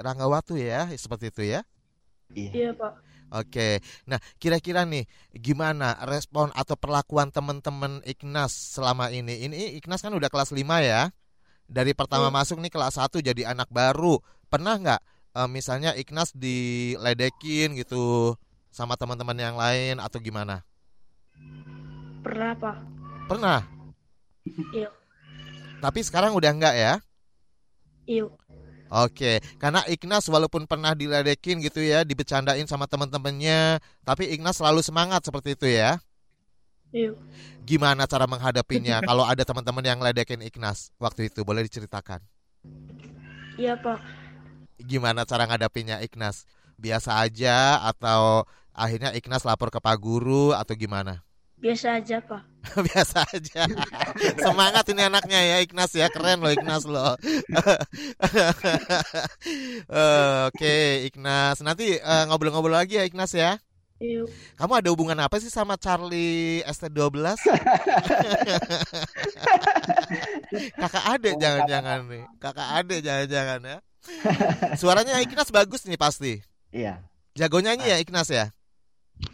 Ranggawatu 0.01 0.57
ya, 0.57 0.89
seperti 0.97 1.29
itu 1.29 1.43
ya? 1.45 1.61
Iya, 2.33 2.51
iya 2.57 2.71
Pak. 2.73 2.93
Oke, 3.27 3.83
nah 4.07 4.23
kira-kira 4.39 4.87
nih 4.87 5.03
gimana 5.35 5.99
respon 6.07 6.55
atau 6.55 6.79
perlakuan 6.79 7.35
teman-teman 7.35 7.99
Ignas 8.07 8.55
selama 8.55 9.11
ini? 9.11 9.51
Ini 9.51 9.83
Ignas 9.83 9.99
kan 9.99 10.15
udah 10.15 10.31
kelas 10.31 10.55
5 10.55 10.63
ya? 10.81 11.11
Dari 11.67 11.91
pertama 11.91 12.31
iya. 12.31 12.37
masuk 12.39 12.63
nih 12.63 12.71
kelas 12.71 13.03
1 13.03 13.19
jadi 13.19 13.51
anak 13.51 13.67
baru. 13.67 14.23
Pernah 14.47 14.79
nggak 14.79 15.01
e, 15.35 15.41
misalnya 15.51 15.91
Ignas 15.99 16.31
diledekin 16.39 17.75
gitu 17.75 18.39
sama 18.71 18.95
teman-teman 18.95 19.35
yang 19.35 19.59
lain 19.59 19.99
atau 19.99 20.23
gimana? 20.23 20.63
Pernah, 22.23 22.55
Pak. 22.55 22.77
Pernah? 23.27 23.61
Iya. 24.71 24.91
Tapi 25.81 26.01
sekarang 26.01 26.33
udah 26.33 26.51
enggak 26.53 26.75
ya? 26.75 26.95
Iya. 28.07 28.31
Oke, 28.87 29.43
karena 29.59 29.83
Ignas 29.91 30.31
walaupun 30.31 30.63
pernah 30.71 30.95
diledekin 30.95 31.59
gitu 31.59 31.83
ya, 31.83 32.07
dibecandain 32.07 32.71
sama 32.71 32.87
teman-temannya, 32.87 33.83
tapi 34.07 34.31
Ignas 34.31 34.63
selalu 34.63 34.79
semangat 34.79 35.27
seperti 35.27 35.59
itu 35.59 35.67
ya. 35.67 35.99
Iya. 36.95 37.19
Gimana 37.67 38.07
cara 38.07 38.31
menghadapinya 38.31 39.03
kalau 39.09 39.27
ada 39.27 39.43
teman-teman 39.43 39.83
yang 39.83 39.99
ledekin 39.99 40.39
Ignas 40.39 40.95
waktu 41.03 41.35
itu? 41.35 41.43
Boleh 41.43 41.67
diceritakan? 41.67 42.23
Iya, 43.59 43.75
Pak. 43.75 43.99
Gimana 44.87 45.27
cara 45.27 45.51
ngadapinnya 45.51 45.99
Ignas? 46.07 46.47
Biasa 46.79 47.19
aja 47.27 47.83
atau 47.83 48.47
akhirnya 48.71 49.11
Ignas 49.19 49.43
lapor 49.43 49.75
ke 49.75 49.83
Pak 49.83 49.99
Guru 49.99 50.55
atau 50.55 50.79
gimana? 50.79 51.26
Biasa 51.57 51.97
aja, 51.97 52.21
Pak. 52.21 52.43
Biasa 52.93 53.25
aja. 53.33 53.65
Semangat 54.45 54.85
ini 54.93 55.03
anaknya 55.09 55.41
ya 55.41 55.57
Ignas 55.65 55.93
ya, 55.97 56.13
keren 56.13 56.45
loh 56.45 56.53
Ignas 56.53 56.85
loh. 56.85 57.17
uh, 57.17 57.17
Oke, 60.53 60.53
okay, 60.53 61.09
Ignas. 61.09 61.65
Nanti 61.65 61.97
eh, 61.97 62.25
ngobrol-ngobrol 62.29 62.77
lagi 62.77 63.01
ya 63.01 63.09
Ignas 63.09 63.33
ya. 63.33 63.57
Kamu 64.61 64.77
ada 64.77 64.93
hubungan 64.93 65.17
apa 65.25 65.41
sih 65.41 65.49
sama 65.49 65.81
Charlie 65.81 66.61
ST12? 66.69 67.17
Kakak 70.77 71.05
adek 71.17 71.41
jangan-jangan 71.41 72.05
nih. 72.05 72.25
Kakak 72.37 72.69
adek 72.85 73.01
jangan-jangan 73.01 73.61
ya. 73.65 73.79
Suaranya 74.77 75.17
Ignas 75.25 75.49
bagus 75.49 75.89
nih 75.89 75.97
pasti. 75.97 76.45
Iya. 76.69 77.01
Jago 77.33 77.65
nyanyi 77.65 77.89
ya 77.89 77.97
Ignas 77.97 78.29
ya? 78.29 78.53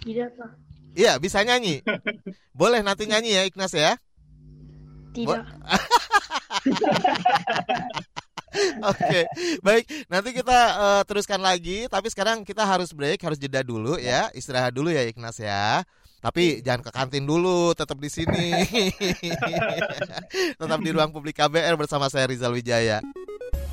Tidak, 0.07 0.31
Pak. 0.38 0.72
Iya, 0.93 1.17
bisa 1.17 1.41
nyanyi. 1.41 1.81
Boleh 2.61 2.85
nanti 2.85 3.09
nyanyi 3.09 3.33
ya 3.33 3.43
Ignas 3.49 3.73
ya? 3.73 3.97
Tidak. 5.13 5.41
Oke, 8.85 9.01
okay. 9.01 9.25
baik. 9.65 9.89
Nanti 10.13 10.37
kita 10.37 10.59
uh, 10.77 11.03
teruskan 11.09 11.41
lagi, 11.41 11.89
tapi 11.89 12.13
sekarang 12.13 12.45
kita 12.45 12.69
harus 12.69 12.93
break, 12.93 13.25
harus 13.25 13.41
jeda 13.41 13.65
dulu 13.65 13.97
ya, 13.97 14.29
istirahat 14.37 14.77
dulu 14.77 14.93
ya 14.93 15.09
Ignas 15.09 15.41
ya. 15.41 15.81
Tapi 16.23 16.61
jangan 16.61 16.85
ke 16.87 16.91
kantin 16.93 17.25
dulu, 17.25 17.73
tetap 17.73 17.97
di 17.97 18.13
sini. 18.13 18.53
tetap 20.61 20.79
di 20.85 20.91
ruang 20.93 21.11
publik 21.11 21.41
KBR 21.41 21.75
bersama 21.81 22.13
saya 22.13 22.29
Rizal 22.29 22.53
Wijaya. 22.53 23.01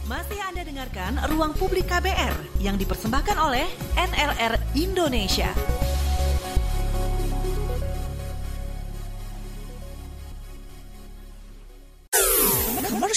Masih 0.10 0.42
Anda 0.42 0.66
dengarkan 0.66 1.22
Ruang 1.30 1.54
Publik 1.54 1.86
KBR 1.86 2.34
yang 2.66 2.82
dipersembahkan 2.82 3.38
oleh 3.38 3.70
NLR 3.94 4.58
Indonesia. 4.74 5.54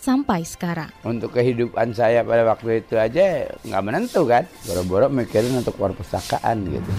sampai 0.00 0.40
sekarang. 0.42 0.88
Untuk 1.04 1.36
kehidupan 1.36 1.92
saya 1.92 2.24
pada 2.24 2.48
waktu 2.48 2.80
itu 2.80 2.96
aja 2.96 3.44
nggak 3.60 3.84
menentu 3.84 4.24
kan. 4.24 4.48
Boro-boro 4.64 5.12
mikirin 5.12 5.60
untuk 5.60 5.76
perpustakaan 5.76 6.56
gitu. 6.72 6.90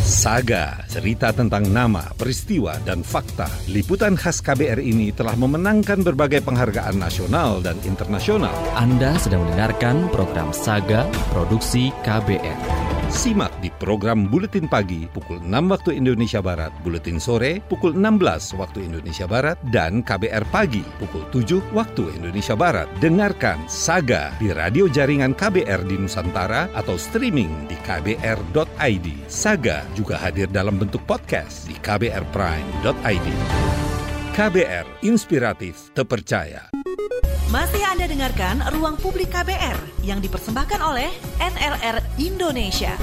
Saga, 0.00 0.80
cerita 0.88 1.28
tentang 1.28 1.68
nama, 1.68 2.00
peristiwa, 2.16 2.72
dan 2.88 3.04
fakta. 3.04 3.44
Liputan 3.68 4.16
khas 4.16 4.40
KBR 4.40 4.80
ini 4.80 5.12
telah 5.12 5.36
memenangkan 5.36 6.00
berbagai 6.00 6.40
penghargaan 6.40 6.96
nasional 6.96 7.60
dan 7.60 7.76
internasional. 7.84 8.56
Anda 8.72 9.20
sedang 9.20 9.44
mendengarkan 9.44 10.08
program 10.08 10.56
Saga 10.56 11.04
Produksi 11.36 11.92
KBR. 12.00 12.90
Simak 13.10 13.50
di 13.58 13.74
program 13.74 14.30
Buletin 14.30 14.70
Pagi 14.70 15.02
pukul 15.10 15.42
6 15.42 15.50
waktu 15.66 15.98
Indonesia 15.98 16.38
Barat, 16.38 16.70
Buletin 16.86 17.18
Sore 17.18 17.58
pukul 17.58 17.98
16 17.98 18.54
waktu 18.54 18.86
Indonesia 18.86 19.26
Barat, 19.26 19.58
dan 19.74 20.06
KBR 20.06 20.46
Pagi 20.46 20.86
pukul 21.02 21.26
7 21.34 21.74
waktu 21.74 22.06
Indonesia 22.14 22.54
Barat. 22.54 22.86
Dengarkan 23.02 23.66
Saga 23.66 24.30
di 24.38 24.54
radio 24.54 24.86
jaringan 24.86 25.34
KBR 25.34 25.90
di 25.90 25.98
Nusantara 25.98 26.70
atau 26.70 26.94
streaming 26.94 27.66
di 27.66 27.74
kbr.id. 27.82 29.06
Saga 29.26 29.82
juga 29.94 30.18
hadir 30.18 30.46
dalam 30.50 30.78
bentuk 30.78 31.02
podcast 31.08 31.66
di 31.66 31.74
kbrprime.id. 31.78 33.28
KBR, 34.30 34.86
inspiratif, 35.02 35.90
terpercaya. 35.92 36.70
Masih 37.50 37.82
Anda 37.82 38.06
dengarkan 38.06 38.62
Ruang 38.78 38.94
Publik 38.94 39.34
KBR 39.34 40.06
yang 40.06 40.22
dipersembahkan 40.22 40.80
oleh 40.80 41.10
NLR 41.42 41.98
Indonesia. 42.22 42.94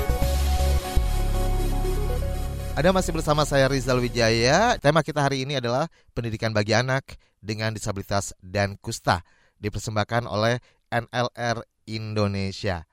Ada 2.77 2.93
masih 2.93 3.11
bersama 3.11 3.43
saya 3.43 3.67
Rizal 3.67 3.99
Wijaya. 3.99 4.77
Tema 4.79 5.03
kita 5.03 5.19
hari 5.19 5.43
ini 5.43 5.57
adalah 5.59 5.91
pendidikan 6.15 6.55
bagi 6.55 6.77
anak 6.77 7.17
dengan 7.43 7.73
disabilitas 7.73 8.37
dan 8.39 8.79
kusta. 8.79 9.25
Dipersembahkan 9.59 10.29
oleh 10.29 10.63
NLR 10.93 11.65
Indonesia. 11.89 12.85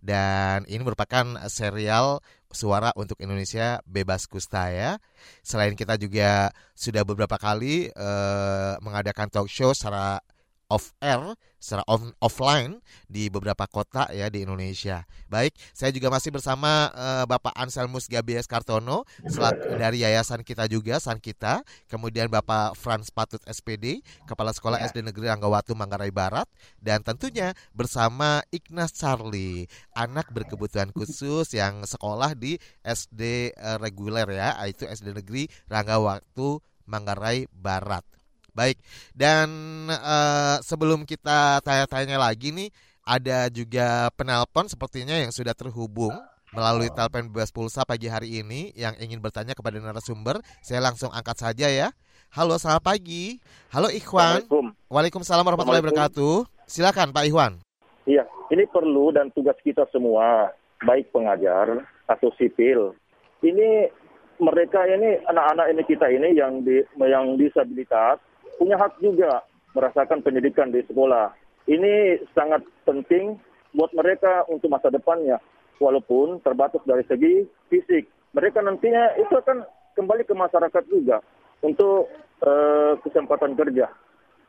Dan 0.00 0.64
ini 0.66 0.80
merupakan 0.80 1.36
serial 1.52 2.24
Suara 2.56 2.88
untuk 2.96 3.20
Indonesia 3.20 3.84
Bebas 3.84 4.24
Kusta 4.24 4.72
ya. 4.72 4.96
Selain 5.44 5.76
kita 5.76 6.00
juga 6.00 6.48
sudah 6.72 7.04
beberapa 7.04 7.36
kali 7.36 7.92
eh, 7.92 8.74
mengadakan 8.80 9.28
talk 9.28 9.52
show 9.52 9.76
secara 9.76 10.24
off 10.66 10.90
air 10.98 11.38
secara 11.62 11.82
on, 11.90 12.14
offline 12.22 12.78
di 13.06 13.26
beberapa 13.26 13.66
kota 13.66 14.06
ya 14.14 14.30
di 14.30 14.46
Indonesia. 14.46 15.06
Baik, 15.26 15.54
saya 15.74 15.90
juga 15.90 16.10
masih 16.10 16.30
bersama 16.30 16.90
uh, 16.94 17.24
Bapak 17.26 17.54
Anselmus 17.58 18.06
Gabies 18.06 18.46
Kartono 18.46 19.02
selaku 19.26 19.74
dari 19.74 20.06
yayasan 20.06 20.46
kita 20.46 20.70
juga 20.70 21.02
San 21.02 21.18
Kita, 21.18 21.62
kemudian 21.90 22.30
Bapak 22.30 22.78
Frans 22.78 23.10
Patut 23.10 23.42
SPD, 23.46 24.02
Kepala 24.26 24.54
Sekolah 24.54 24.78
ya. 24.82 24.90
SD 24.90 25.02
Negeri 25.06 25.30
Ranggawatu 25.30 25.74
Manggarai 25.74 26.14
Barat 26.14 26.46
dan 26.78 27.02
tentunya 27.02 27.54
bersama 27.74 28.42
Ignas 28.54 28.94
Charlie, 28.94 29.66
anak 29.94 30.30
berkebutuhan 30.30 30.94
khusus 30.94 31.50
yang 31.54 31.82
sekolah 31.82 32.38
di 32.38 32.58
SD 32.82 33.54
uh, 33.58 33.74
eh, 33.74 33.78
reguler 33.82 34.26
ya, 34.30 34.54
itu 34.66 34.86
SD 34.86 35.14
Negeri 35.14 35.50
Ranggawatu 35.66 36.62
Manggarai 36.86 37.50
Barat. 37.50 38.15
Baik, 38.56 38.80
dan 39.12 39.52
uh, 39.92 40.56
sebelum 40.64 41.04
kita 41.04 41.60
tanya-tanya 41.60 42.16
lagi 42.16 42.56
nih, 42.56 42.72
ada 43.04 43.52
juga 43.52 44.08
penelpon 44.16 44.64
sepertinya 44.64 45.12
yang 45.12 45.28
sudah 45.28 45.52
terhubung 45.52 46.16
melalui 46.56 46.88
telepon 46.88 47.28
bebas 47.28 47.52
pulsa 47.52 47.84
pagi 47.84 48.08
hari 48.08 48.40
ini 48.40 48.72
yang 48.72 48.96
ingin 48.96 49.20
bertanya 49.20 49.52
kepada 49.52 49.76
narasumber. 49.76 50.40
Saya 50.64 50.80
langsung 50.80 51.12
angkat 51.12 51.36
saja 51.36 51.68
ya. 51.68 51.92
Halo, 52.32 52.56
selamat 52.56 52.80
pagi. 52.80 53.36
Halo 53.68 53.92
Ikhwan. 53.92 54.48
Waalaikumsalam 54.88 55.44
warahmatullahi 55.44 55.84
wabarakatuh. 55.84 56.48
Silakan 56.64 57.12
Pak 57.12 57.28
Ikhwan. 57.28 57.60
Iya, 58.08 58.24
ini 58.48 58.64
perlu 58.72 59.12
dan 59.12 59.28
tugas 59.36 59.60
kita 59.60 59.84
semua, 59.92 60.48
baik 60.80 61.12
pengajar 61.12 61.84
atau 62.08 62.32
sipil. 62.40 62.96
Ini 63.44 63.92
mereka 64.40 64.84
ini 64.88 65.20
anak-anak 65.28 65.66
ini 65.76 65.82
kita 65.84 66.06
ini 66.08 66.28
yang 66.36 66.64
di 66.64 66.80
yang 67.04 67.36
disabilitas 67.36 68.20
punya 68.56 68.76
hak 68.80 69.00
juga 69.00 69.44
merasakan 69.76 70.24
pendidikan 70.24 70.72
di 70.72 70.80
sekolah. 70.88 71.32
Ini 71.68 72.24
sangat 72.32 72.64
penting 72.88 73.36
buat 73.76 73.92
mereka 73.92 74.48
untuk 74.48 74.72
masa 74.72 74.88
depannya, 74.88 75.36
walaupun 75.82 76.40
terbatas 76.40 76.80
dari 76.88 77.04
segi 77.04 77.44
fisik. 77.68 78.08
Mereka 78.32 78.60
nantinya 78.64 79.16
itu 79.20 79.32
akan 79.32 79.64
kembali 79.96 80.22
ke 80.28 80.34
masyarakat 80.36 80.84
juga 80.88 81.20
untuk 81.64 82.08
uh, 82.44 82.96
kesempatan 83.04 83.56
kerja. 83.56 83.88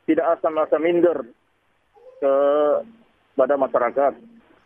Tidak 0.08 0.24
asal 0.24 0.56
merasa 0.56 0.80
minder 0.80 1.28
ke 2.20 2.34
pada 3.36 3.56
masyarakat. 3.60 4.13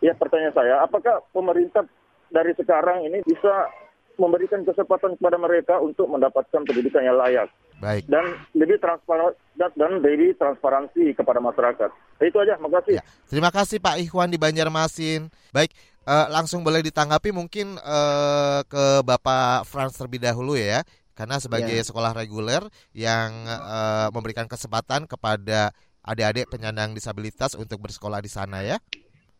Ya 0.02 0.14
pertanyaan 0.18 0.56
saya, 0.58 0.82
apakah 0.82 1.22
pemerintah 1.30 1.86
dari 2.34 2.54
sekarang 2.58 3.06
ini 3.06 3.22
bisa 3.26 3.70
memberikan 4.18 4.66
kesempatan 4.66 5.18
kepada 5.18 5.38
mereka 5.38 5.78
untuk 5.78 6.10
mendapatkan 6.10 6.66
pendidikan 6.66 7.06
yang 7.06 7.18
layak? 7.18 7.50
Baik. 7.82 8.06
Dan 8.06 8.38
lebih 8.54 8.78
transparan 8.78 9.34
dan 9.58 9.74
lebih 9.98 10.38
transparansi 10.38 11.18
kepada 11.18 11.42
masyarakat. 11.42 11.90
Itu 12.22 12.38
aja, 12.38 12.62
makasih. 12.62 13.02
Ya. 13.02 13.04
Terima 13.26 13.50
kasih 13.50 13.82
Pak 13.82 13.98
Ikhwan 13.98 14.30
di 14.30 14.38
Banjarmasin. 14.38 15.34
Baik, 15.50 15.74
uh, 16.06 16.30
langsung 16.30 16.62
boleh 16.62 16.86
ditanggapi 16.86 17.34
mungkin 17.34 17.82
uh, 17.82 18.62
ke 18.70 19.02
Bapak 19.02 19.66
Frans 19.66 19.98
terlebih 19.98 20.22
dahulu 20.22 20.54
ya, 20.54 20.86
karena 21.18 21.42
sebagai 21.42 21.74
ya. 21.74 21.82
sekolah 21.82 22.14
reguler 22.14 22.62
yang 22.94 23.34
uh, 23.50 24.14
memberikan 24.14 24.46
kesempatan 24.46 25.10
kepada 25.10 25.74
adik-adik 26.06 26.54
penyandang 26.54 26.94
disabilitas 26.94 27.58
untuk 27.58 27.82
bersekolah 27.82 28.22
di 28.22 28.30
sana 28.30 28.62
ya. 28.62 28.78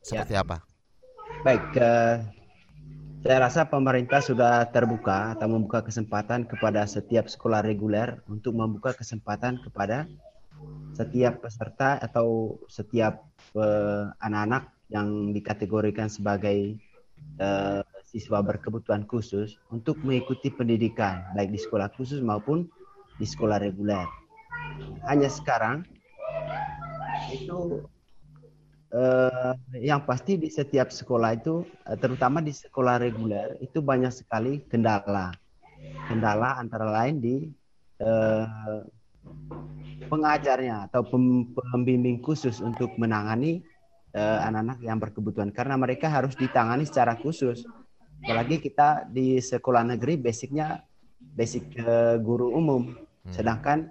Seperti 0.02 0.34
ya. 0.34 0.42
apa? 0.42 0.66
Baik, 1.46 1.62
uh, 1.78 2.41
saya 3.22 3.38
rasa 3.38 3.70
pemerintah 3.70 4.18
sudah 4.18 4.66
terbuka 4.74 5.38
atau 5.38 5.46
membuka 5.46 5.86
kesempatan 5.86 6.50
kepada 6.50 6.90
setiap 6.90 7.30
sekolah 7.30 7.62
reguler 7.62 8.18
untuk 8.26 8.58
membuka 8.58 8.98
kesempatan 8.98 9.62
kepada 9.62 10.10
setiap 10.98 11.46
peserta 11.46 12.02
atau 12.02 12.58
setiap 12.66 13.22
eh, 13.54 14.04
anak-anak 14.26 14.64
uh, 14.66 14.74
yang 14.92 15.32
dikategorikan 15.32 16.12
sebagai 16.12 16.76
uh, 17.40 17.80
siswa 18.04 18.44
berkebutuhan 18.44 19.08
khusus 19.08 19.56
untuk 19.72 20.02
mengikuti 20.04 20.52
pendidikan 20.52 21.24
baik 21.32 21.56
di 21.56 21.60
sekolah 21.62 21.88
khusus 21.96 22.20
maupun 22.20 22.68
di 23.16 23.24
sekolah 23.24 23.62
reguler. 23.62 24.04
Hanya 25.08 25.32
sekarang 25.32 25.88
itu 27.32 27.88
uh, 28.92 29.54
yang 29.76 30.04
pasti 30.04 30.38
di 30.38 30.52
setiap 30.52 30.92
sekolah 30.92 31.36
itu, 31.36 31.64
uh, 31.88 31.98
terutama 31.98 32.44
di 32.44 32.52
sekolah 32.52 33.00
reguler, 33.02 33.58
itu 33.64 33.80
banyak 33.80 34.12
sekali 34.12 34.64
kendala. 34.68 35.32
Kendala 36.06 36.62
antara 36.62 36.86
lain 36.88 37.18
di 37.18 37.36
uh, 38.04 38.86
pengajarnya 40.06 40.92
atau 40.92 41.02
pembimbing 41.74 42.22
khusus 42.22 42.62
untuk 42.62 42.94
menangani 43.02 43.64
anak-anak 44.12 44.78
uh, 44.82 44.86
yang 44.86 45.00
berkebutuhan 45.00 45.56
karena 45.56 45.80
mereka 45.80 46.12
harus 46.12 46.36
ditangani 46.36 46.84
secara 46.84 47.16
khusus. 47.16 47.64
Apalagi 48.22 48.62
kita 48.62 49.10
di 49.10 49.42
sekolah 49.42 49.82
negeri 49.88 50.20
basicnya 50.20 50.86
basic 51.18 51.74
uh, 51.82 52.20
guru 52.22 52.54
umum, 52.54 52.94
hmm. 52.94 53.34
sedangkan 53.34 53.90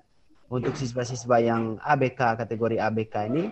untuk 0.51 0.75
siswa-siswa 0.75 1.37
yang 1.43 1.63
ABK 1.83 2.43
kategori 2.47 2.77
ABK 2.79 3.15
ini 3.33 3.45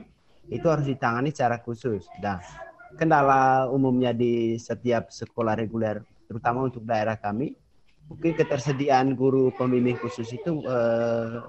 itu 0.48 0.66
harus 0.68 0.88
ditangani 0.88 1.30
secara 1.32 1.60
khusus. 1.60 2.08
Nah, 2.24 2.40
kendala 2.96 3.68
umumnya 3.68 4.16
di 4.16 4.56
setiap 4.56 5.12
sekolah 5.12 5.54
reguler, 5.54 6.00
terutama 6.26 6.64
untuk 6.64 6.84
daerah 6.88 7.20
kami, 7.20 7.52
mungkin 8.08 8.32
ketersediaan 8.32 9.12
guru 9.12 9.52
pembimbing 9.54 10.00
khusus 10.00 10.32
itu 10.32 10.64
eh, 10.64 11.44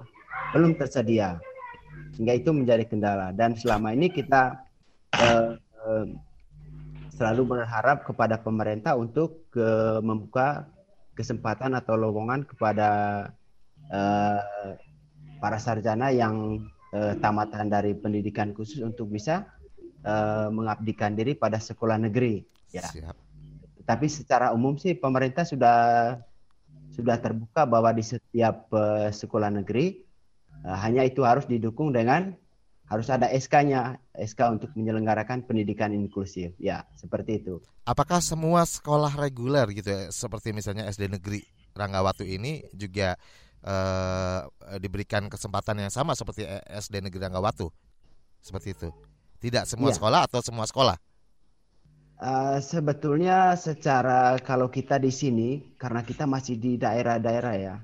belum 0.52 0.76
tersedia, 0.76 1.40
sehingga 2.12 2.36
itu 2.36 2.52
menjadi 2.52 2.84
kendala. 2.84 3.32
Dan 3.32 3.56
selama 3.56 3.96
ini 3.96 4.12
kita 4.12 4.60
eh, 5.16 5.56
eh, 5.56 6.06
selalu 7.16 7.56
berharap 7.56 8.04
kepada 8.04 8.40
pemerintah 8.40 8.96
untuk 8.96 9.48
ke, 9.52 10.00
membuka 10.04 10.68
kesempatan 11.16 11.76
atau 11.76 11.96
lowongan 11.96 12.44
kepada 12.48 12.88
eh, 13.88 14.40
para 15.40 15.56
sarjana 15.56 16.12
yang 16.12 16.64
uh, 16.94 17.14
tamatan 17.18 17.70
dari 17.70 17.94
pendidikan 17.96 18.54
khusus 18.54 18.82
untuk 18.82 19.10
bisa 19.10 19.46
uh, 20.06 20.48
mengabdikan 20.52 21.14
diri 21.14 21.34
pada 21.34 21.58
sekolah 21.58 21.98
negeri. 21.98 22.44
Ya. 22.70 22.86
Siap. 22.86 23.16
Tapi 23.86 24.06
secara 24.06 24.54
umum 24.54 24.78
sih 24.78 24.94
pemerintah 24.94 25.42
sudah 25.42 26.14
sudah 26.90 27.16
terbuka 27.18 27.66
bahwa 27.66 27.90
di 27.94 28.02
setiap 28.02 28.70
uh, 28.74 29.10
sekolah 29.10 29.50
negeri 29.62 30.02
uh, 30.66 30.76
hanya 30.78 31.06
itu 31.06 31.22
harus 31.26 31.46
didukung 31.46 31.90
dengan 31.90 32.34
harus 32.90 33.06
ada 33.06 33.30
SK-nya, 33.30 34.02
SK 34.18 34.40
untuk 34.50 34.70
menyelenggarakan 34.74 35.46
pendidikan 35.46 35.94
inklusif. 35.94 36.50
Ya, 36.58 36.82
seperti 36.98 37.38
itu. 37.38 37.62
Apakah 37.86 38.18
semua 38.18 38.66
sekolah 38.66 39.14
reguler 39.14 39.70
gitu 39.70 39.94
ya, 39.94 40.02
seperti 40.10 40.50
misalnya 40.50 40.90
SD 40.90 41.06
negeri 41.06 41.46
Ranggawatu 41.70 42.26
ini 42.26 42.66
juga 42.74 43.14
uh, 43.64 44.48
diberikan 44.80 45.28
kesempatan 45.28 45.86
yang 45.86 45.92
sama 45.92 46.16
seperti 46.16 46.46
SD 46.68 47.04
Negeri 47.04 47.28
Anggawatu. 47.28 47.68
Seperti 48.40 48.72
itu. 48.72 48.88
Tidak 49.40 49.64
semua 49.64 49.92
ya. 49.92 49.96
sekolah 49.96 50.20
atau 50.28 50.40
semua 50.44 50.68
sekolah? 50.68 50.96
Uh, 52.20 52.60
sebetulnya 52.60 53.56
secara 53.56 54.36
kalau 54.44 54.68
kita 54.68 55.00
di 55.00 55.08
sini 55.08 55.72
karena 55.80 56.04
kita 56.04 56.28
masih 56.28 56.60
di 56.60 56.76
daerah-daerah 56.76 57.54
ya, 57.56 57.76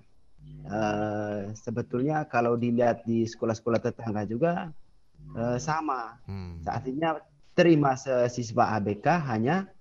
uh, 0.68 1.48
sebetulnya 1.56 2.28
kalau 2.28 2.52
dilihat 2.60 3.08
di 3.08 3.24
sekolah-sekolah 3.24 3.80
tetangga 3.80 4.28
juga 4.28 4.68
uh, 5.32 5.56
sama. 5.56 6.20
Hmm. 6.28 6.60
Artinya 6.68 7.16
terima 7.56 7.96
siswa 8.28 8.76
ABK 8.76 9.08
hanya 9.24 9.72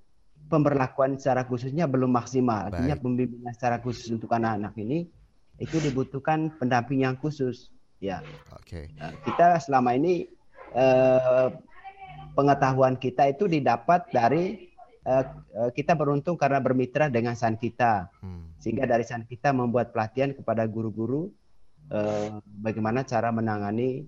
pemberlakuan 0.47 1.19
secara 1.19 1.43
khususnya 1.43 1.83
belum 1.91 2.15
maksimal. 2.15 2.71
Artinya 2.71 2.95
pembimbingan 2.95 3.51
secara 3.51 3.83
khusus 3.83 4.07
untuk 4.07 4.31
anak-anak 4.31 4.71
ini 4.79 5.03
itu 5.59 5.79
dibutuhkan 5.79 6.51
pendamping 6.59 7.03
yang 7.07 7.15
khusus. 7.19 7.71
Ya. 8.03 8.21
Oke. 8.51 8.91
Okay. 8.91 9.13
kita 9.23 9.57
selama 9.63 9.95
ini 9.95 10.27
uh, 10.75 11.51
pengetahuan 12.35 12.99
kita 12.99 13.31
itu 13.31 13.47
didapat 13.47 14.05
dari 14.11 14.69
uh, 15.07 15.23
kita 15.71 15.95
beruntung 15.95 16.35
karena 16.35 16.59
bermitra 16.59 17.07
dengan 17.07 17.33
San 17.39 17.55
kita, 17.55 18.11
hmm. 18.19 18.59
sehingga 18.59 18.83
dari 18.85 19.07
San 19.07 19.23
kita 19.23 19.55
membuat 19.55 19.95
pelatihan 19.95 20.35
kepada 20.35 20.67
guru-guru 20.67 21.31
uh, 21.89 22.43
bagaimana 22.59 23.07
cara 23.07 23.31
menangani 23.31 24.05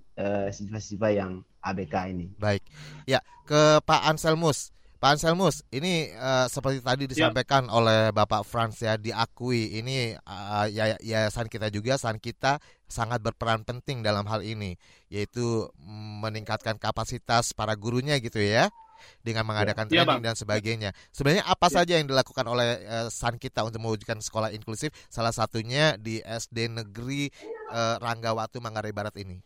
siswa-siswa 0.51 1.09
uh, 1.09 1.15
yang 1.15 1.31
ABK 1.63 1.95
ini. 2.11 2.27
Baik, 2.35 2.63
ya 3.07 3.23
ke 3.47 3.79
Pak 3.87 4.03
Anselmus. 4.03 4.76
Pak 4.97 5.21
Anselmus, 5.21 5.61
ini 5.69 6.09
uh, 6.17 6.49
seperti 6.49 6.81
tadi 6.81 7.05
ya. 7.05 7.09
disampaikan 7.13 7.69
ya. 7.69 7.71
oleh 7.77 8.01
Bapak 8.09 8.41
Frans 8.41 8.81
ya 8.81 8.97
diakui 8.97 9.77
ini 9.77 10.17
uh, 10.25 10.65
yayasan 11.05 11.45
kita 11.45 11.69
juga 11.69 12.01
san 12.01 12.17
kita 12.17 12.57
sangat 12.89 13.21
berperan 13.21 13.61
penting 13.61 14.01
dalam 14.01 14.25
hal 14.25 14.41
ini 14.41 14.73
yaitu 15.13 15.69
meningkatkan 16.17 16.81
kapasitas 16.81 17.53
para 17.53 17.77
gurunya 17.77 18.17
gitu 18.17 18.41
ya 18.41 18.73
dengan 19.21 19.45
ya. 19.45 19.49
mengadakan 19.53 19.85
ya, 19.85 20.01
training 20.01 20.21
ya, 20.25 20.25
dan 20.25 20.35
sebagainya. 20.35 20.89
Sebenarnya 21.13 21.45
apa 21.45 21.69
ya. 21.69 21.73
saja 21.77 21.93
yang 22.01 22.09
dilakukan 22.09 22.45
oleh 22.49 22.81
uh, 22.89 23.07
san 23.13 23.37
kita 23.37 23.61
untuk 23.61 23.77
mewujudkan 23.77 24.17
sekolah 24.17 24.49
inklusif 24.49 24.89
salah 25.13 25.29
satunya 25.29 25.93
di 26.01 26.25
SD 26.25 26.73
Negeri 26.73 27.29
uh, 27.69 28.01
Ranggawatu 28.01 28.57
Manggarai 28.57 28.97
Barat 28.97 29.13
ini? 29.21 29.37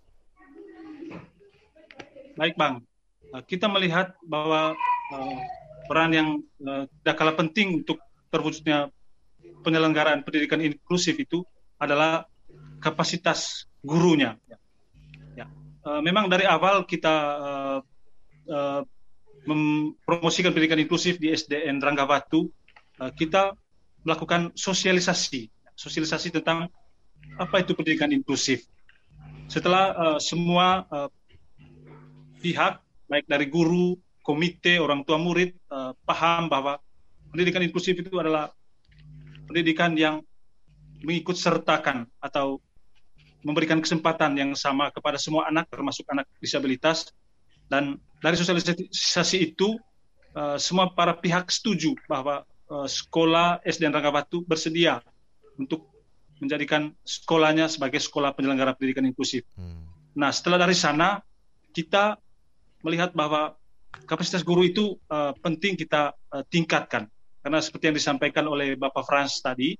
Baik, 2.40 2.56
Bang. 2.56 2.88
Kita 3.48 3.68
melihat 3.68 4.16
bahwa 4.24 4.76
uh, 5.12 5.38
peran 5.86 6.12
yang 6.15 6.30
uh, 6.63 6.88
tidak 7.04 7.15
kalah 7.19 7.36
penting 7.36 7.84
untuk 7.84 8.00
terwujudnya 8.32 8.89
penyelenggaraan 9.62 10.24
pendidikan 10.24 10.63
inklusif 10.63 11.19
itu 11.19 11.43
adalah 11.78 12.26
kapasitas 12.80 13.67
gurunya. 13.84 14.39
Ya. 15.36 15.47
Uh, 15.84 16.02
memang 16.02 16.32
dari 16.32 16.45
awal 16.47 16.86
kita 16.86 17.13
mempromosikan 19.47 20.52
pendidikan 20.52 20.82
inklusif 20.82 21.15
di 21.17 21.32
SDN 21.32 21.80
Ranggabatu, 21.80 22.52
kita 23.15 23.56
melakukan 24.04 24.52
sosialisasi, 24.54 25.47
sosialisasi 25.71 26.36
tentang 26.36 26.67
apa 27.39 27.63
itu 27.63 27.71
pendidikan 27.71 28.12
inklusif. 28.12 28.67
Setelah 29.47 30.19
semua 30.19 30.84
pihak, 32.43 32.84
baik 33.08 33.26
dari 33.32 33.47
guru, 33.47 33.95
komite 34.21 34.77
orang 34.77 35.01
tua 35.05 35.17
murid 35.17 35.53
uh, 35.73 35.93
paham 36.05 36.47
bahwa 36.47 36.77
pendidikan 37.34 37.62
inklusif 37.65 37.97
itu 37.97 38.13
adalah 38.17 38.53
pendidikan 39.49 39.97
yang 39.97 40.21
mengikut 41.01 41.34
sertakan 41.34 42.05
atau 42.21 42.62
memberikan 43.41 43.81
kesempatan 43.81 44.38
yang 44.38 44.51
sama 44.53 44.93
kepada 44.93 45.17
semua 45.17 45.49
anak 45.49 45.65
termasuk 45.73 46.05
anak 46.13 46.29
disabilitas 46.38 47.10
dan 47.65 47.97
dari 48.21 48.38
sosialisasi 48.38 49.38
itu 49.41 49.81
uh, 50.38 50.62
semua 50.62 50.93
para 50.93 51.17
pihak 51.17 51.49
setuju 51.49 51.97
bahwa 52.05 52.45
uh, 52.69 52.86
sekolah 52.86 53.65
SDN 53.65 53.97
Ranggabatu 53.97 54.45
bersedia 54.45 55.01
untuk 55.57 55.89
menjadikan 56.41 56.93
sekolahnya 57.05 57.69
sebagai 57.69 58.01
sekolah 58.01 58.34
penyelenggara 58.34 58.73
pendidikan 58.73 59.05
inklusif. 59.05 59.45
Hmm. 59.53 59.86
Nah, 60.17 60.34
setelah 60.34 60.65
dari 60.65 60.73
sana 60.73 61.21
kita 61.71 62.17
melihat 62.81 63.13
bahwa 63.13 63.55
kapasitas 64.06 64.43
guru 64.43 64.67
itu 64.67 64.95
uh, 65.12 65.32
penting 65.39 65.75
kita 65.80 66.15
uh, 66.32 66.43
tingkatkan 66.47 67.12
karena 67.41 67.58
seperti 67.58 67.89
yang 67.89 67.97
disampaikan 67.97 68.45
oleh 68.45 68.77
Bapak 68.77 69.01
Frans 69.01 69.41
tadi, 69.41 69.73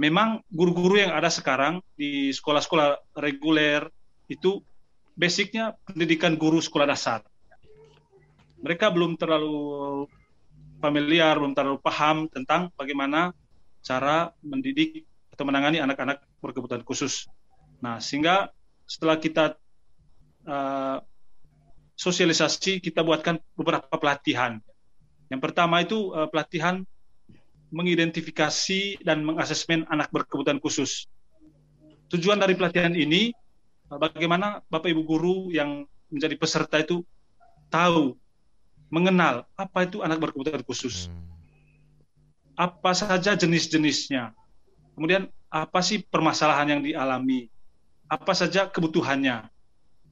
memang 0.00 0.40
guru-guru 0.48 0.96
yang 0.96 1.12
ada 1.12 1.28
sekarang 1.28 1.84
di 1.92 2.32
sekolah-sekolah 2.32 3.20
reguler 3.20 3.84
itu 4.32 4.64
basicnya 5.12 5.76
pendidikan 5.84 6.40
guru 6.40 6.56
sekolah 6.56 6.88
dasar. 6.88 7.20
Mereka 8.64 8.88
belum 8.88 9.20
terlalu 9.20 10.08
familiar, 10.80 11.36
belum 11.36 11.52
terlalu 11.52 11.78
paham 11.84 12.32
tentang 12.32 12.72
bagaimana 12.80 13.36
cara 13.84 14.32
mendidik 14.40 15.04
atau 15.36 15.44
menangani 15.44 15.84
anak-anak 15.84 16.24
berkebutuhan 16.40 16.80
khusus. 16.80 17.28
Nah, 17.84 18.00
sehingga 18.00 18.48
setelah 18.88 19.20
kita 19.20 19.60
uh, 20.48 21.04
sosialisasi 21.96 22.78
kita 22.84 23.00
buatkan 23.00 23.40
beberapa 23.56 23.96
pelatihan. 23.96 24.60
Yang 25.32 25.40
pertama 25.42 25.82
itu 25.82 26.12
uh, 26.12 26.28
pelatihan 26.28 26.84
mengidentifikasi 27.72 29.02
dan 29.02 29.26
mengasesmen 29.26 29.88
anak 29.90 30.12
berkebutuhan 30.14 30.62
khusus. 30.62 31.10
Tujuan 32.12 32.38
dari 32.38 32.54
pelatihan 32.54 32.94
ini 32.94 33.34
uh, 33.90 33.98
bagaimana 33.98 34.62
Bapak 34.70 34.92
Ibu 34.92 35.02
guru 35.02 35.36
yang 35.50 35.88
menjadi 36.12 36.38
peserta 36.38 36.78
itu 36.78 37.02
tahu 37.72 38.14
mengenal 38.86 39.42
apa 39.58 39.88
itu 39.88 40.04
anak 40.04 40.22
berkebutuhan 40.22 40.62
khusus. 40.62 41.10
Hmm. 41.10 41.26
Apa 42.56 42.94
saja 42.94 43.34
jenis-jenisnya. 43.34 44.32
Kemudian 44.94 45.28
apa 45.50 45.84
sih 45.84 46.00
permasalahan 46.00 46.78
yang 46.78 46.82
dialami? 46.86 47.52
Apa 48.06 48.32
saja 48.32 48.70
kebutuhannya? 48.70 49.50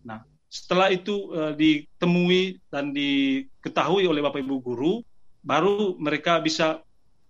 Nah, 0.04 0.26
setelah 0.54 0.86
itu 0.94 1.34
uh, 1.34 1.50
ditemui 1.58 2.62
dan 2.70 2.94
diketahui 2.94 4.06
oleh 4.06 4.22
Bapak 4.22 4.38
Ibu 4.38 4.62
guru, 4.62 5.02
baru 5.42 5.98
mereka 5.98 6.38
bisa 6.38 6.78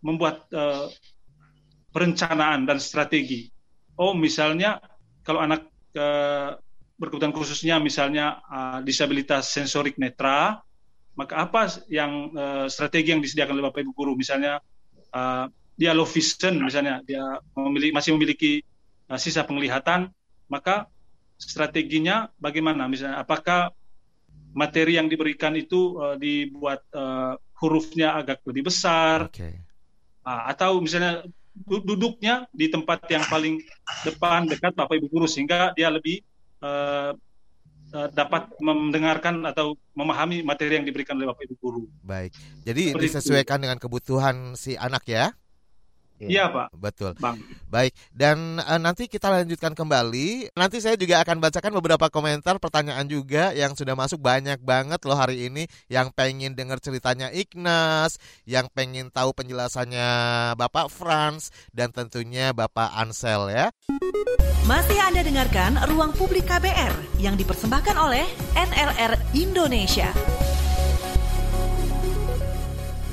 membuat 0.04 0.44
uh, 0.52 0.92
perencanaan 1.88 2.68
dan 2.68 2.76
strategi. 2.76 3.48
Oh, 3.96 4.12
misalnya 4.12 4.76
kalau 5.24 5.40
anak 5.40 5.64
uh, 5.96 6.60
berkebutuhan 7.00 7.32
khususnya 7.32 7.80
misalnya 7.80 8.44
uh, 8.44 8.84
disabilitas 8.84 9.48
sensorik 9.48 9.96
netra, 9.96 10.60
maka 11.16 11.48
apa 11.48 11.80
yang 11.88 12.28
uh, 12.36 12.68
strategi 12.68 13.16
yang 13.16 13.24
disediakan 13.24 13.56
oleh 13.56 13.72
Bapak 13.72 13.88
Ibu 13.88 13.92
guru? 13.96 14.12
Misalnya 14.20 14.60
uh, 15.16 15.48
dia 15.80 15.96
low 15.96 16.04
vision, 16.04 16.60
misalnya 16.60 17.00
dia 17.08 17.40
memiliki, 17.56 17.92
masih 17.96 18.10
memiliki 18.20 18.52
uh, 19.08 19.16
sisa 19.16 19.48
penglihatan, 19.48 20.12
maka 20.52 20.92
strateginya 21.44 22.32
bagaimana 22.40 22.88
misalnya 22.88 23.20
apakah 23.20 23.70
materi 24.54 24.96
yang 24.96 25.10
diberikan 25.10 25.52
itu 25.58 25.98
uh, 25.98 26.16
dibuat 26.16 26.80
uh, 26.94 27.36
hurufnya 27.60 28.16
agak 28.16 28.40
lebih 28.48 28.70
besar 28.70 29.28
okay. 29.28 29.60
uh, 30.24 30.48
atau 30.48 30.80
misalnya 30.80 31.26
duduknya 31.66 32.50
di 32.50 32.66
tempat 32.66 33.06
yang 33.06 33.22
paling 33.30 33.62
depan 34.02 34.50
dekat 34.50 34.74
bapak 34.74 34.98
ibu 34.98 35.06
guru 35.06 35.26
sehingga 35.30 35.70
dia 35.78 35.86
lebih 35.86 36.22
uh, 36.62 37.14
uh, 37.94 38.08
dapat 38.10 38.50
mendengarkan 38.58 39.46
atau 39.46 39.78
memahami 39.94 40.42
materi 40.42 40.82
yang 40.82 40.86
diberikan 40.86 41.14
oleh 41.14 41.30
bapak 41.30 41.46
ibu 41.46 41.56
guru. 41.62 41.82
Baik, 42.02 42.34
jadi 42.66 42.90
Seperti 42.90 43.04
disesuaikan 43.06 43.58
itu. 43.62 43.64
dengan 43.70 43.78
kebutuhan 43.78 44.36
si 44.58 44.74
anak 44.74 45.06
ya. 45.06 45.30
Iya 46.30 46.50
Pak. 46.50 46.74
Betul. 46.76 47.12
Bang. 47.18 47.40
Baik. 47.68 47.92
Dan 48.12 48.60
uh, 48.60 48.80
nanti 48.80 49.10
kita 49.10 49.30
lanjutkan 49.30 49.72
kembali. 49.72 50.54
Nanti 50.54 50.78
saya 50.78 50.94
juga 50.94 51.20
akan 51.24 51.42
bacakan 51.42 51.72
beberapa 51.78 52.06
komentar, 52.12 52.56
pertanyaan 52.62 53.06
juga 53.08 53.50
yang 53.56 53.72
sudah 53.74 53.96
masuk 53.96 54.20
banyak 54.20 54.60
banget 54.62 55.00
loh 55.04 55.18
hari 55.18 55.48
ini. 55.48 55.66
Yang 55.90 56.14
pengen 56.14 56.54
dengar 56.54 56.78
ceritanya 56.78 57.32
Ignas, 57.34 58.16
yang 58.44 58.70
pengen 58.72 59.10
tahu 59.10 59.34
penjelasannya 59.34 60.08
Bapak 60.54 60.92
Franz, 60.92 61.50
dan 61.74 61.90
tentunya 61.90 62.54
Bapak 62.54 62.94
Ansel 62.94 63.50
ya. 63.50 63.66
Masih 64.64 64.96
Anda 64.96 65.20
dengarkan 65.20 65.76
Ruang 65.92 66.16
Publik 66.16 66.48
KBR 66.48 67.20
yang 67.20 67.36
dipersembahkan 67.36 68.00
oleh 68.00 68.24
NLR 68.56 69.12
Indonesia. 69.36 70.08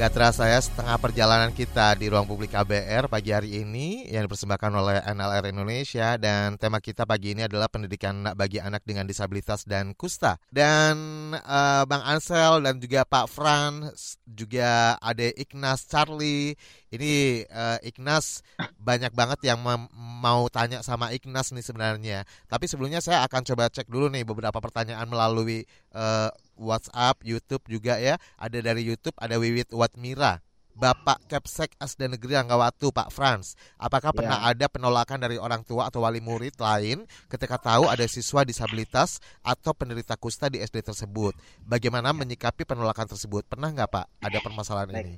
Gak 0.02 0.18
terasa 0.18 0.50
ya 0.50 0.58
setengah 0.58 0.98
perjalanan 0.98 1.54
kita 1.54 1.94
di 1.94 2.10
ruang 2.10 2.26
publik 2.26 2.58
KBR 2.58 3.06
pagi 3.06 3.38
hari 3.38 3.62
ini 3.62 4.10
yang 4.10 4.26
dipersembahkan 4.26 4.74
oleh 4.74 4.98
NLR 5.06 5.54
Indonesia 5.54 6.18
dan 6.18 6.58
tema 6.58 6.82
kita 6.82 7.06
pagi 7.06 7.38
ini 7.38 7.46
adalah 7.46 7.70
pendidikan 7.70 8.34
bagi 8.34 8.58
anak 8.58 8.82
dengan 8.82 9.06
disabilitas 9.06 9.62
dan 9.62 9.94
kusta. 9.94 10.42
Dan 10.50 10.98
uh, 11.38 11.86
Bang 11.86 12.02
Ansel 12.02 12.66
dan 12.66 12.82
juga 12.82 13.06
Pak 13.06 13.30
Fran 13.30 13.94
juga 14.26 14.98
ada 14.98 15.30
Ignas 15.38 15.86
Charlie. 15.86 16.58
Ini 16.91 17.43
uh, 17.47 17.80
Ignas 17.88 18.43
banyak 18.75 19.15
banget 19.15 19.39
yang 19.47 19.63
mau 19.95 20.43
tanya 20.51 20.84
sama 20.84 21.15
Ignas 21.15 21.56
nih 21.56 21.63
sebenarnya. 21.63 22.27
Tapi 22.51 22.67
sebelumnya 22.67 22.99
saya 22.99 23.23
akan 23.23 23.47
coba 23.47 23.71
cek 23.71 23.88
dulu 23.88 24.12
nih 24.12 24.27
beberapa 24.27 24.60
pertanyaan 24.60 25.08
melalui 25.08 25.63
uh, 25.95 26.27
WhatsApp, 26.60 27.23
YouTube 27.23 27.63
juga 27.71 27.95
ya. 27.95 28.19
Ada 28.36 28.60
dari 28.60 28.84
YouTube, 28.84 29.15
ada 29.17 29.39
Wiwit 29.39 29.71
Watmira. 29.71 30.43
Bapak 30.71 31.27
Kepsek 31.27 31.75
SD 31.84 32.08
Negeri 32.08 32.39
Ranggawatu, 32.39 32.95
Pak 32.95 33.12
Frans. 33.12 33.60
Apakah 33.75 34.15
pernah 34.15 34.39
Ya. 34.39 34.56
ada 34.56 34.65
penolakan 34.71 35.19
dari 35.19 35.36
orang 35.36 35.67
tua 35.67 35.91
atau 35.91 36.08
wali 36.08 36.23
murid 36.23 36.56
lain 36.58 37.04
ketika 37.27 37.60
tahu 37.60 37.91
ada 37.91 38.08
siswa 38.08 38.47
disabilitas 38.47 39.19
atau 39.43 39.75
penderita 39.75 40.15
kusta 40.15 40.47
di 40.47 40.63
SD 40.63 40.80
tersebut? 40.82 41.36
Bagaimana 41.67 42.15
menyikapi 42.15 42.63
penolakan 42.63 43.04
tersebut? 43.04 43.43
Pernah 43.51 43.69
nggak 43.75 43.89
Pak 43.91 44.06
ada 44.23 44.38
permasalahan 44.39 44.89
ini? 44.95 45.15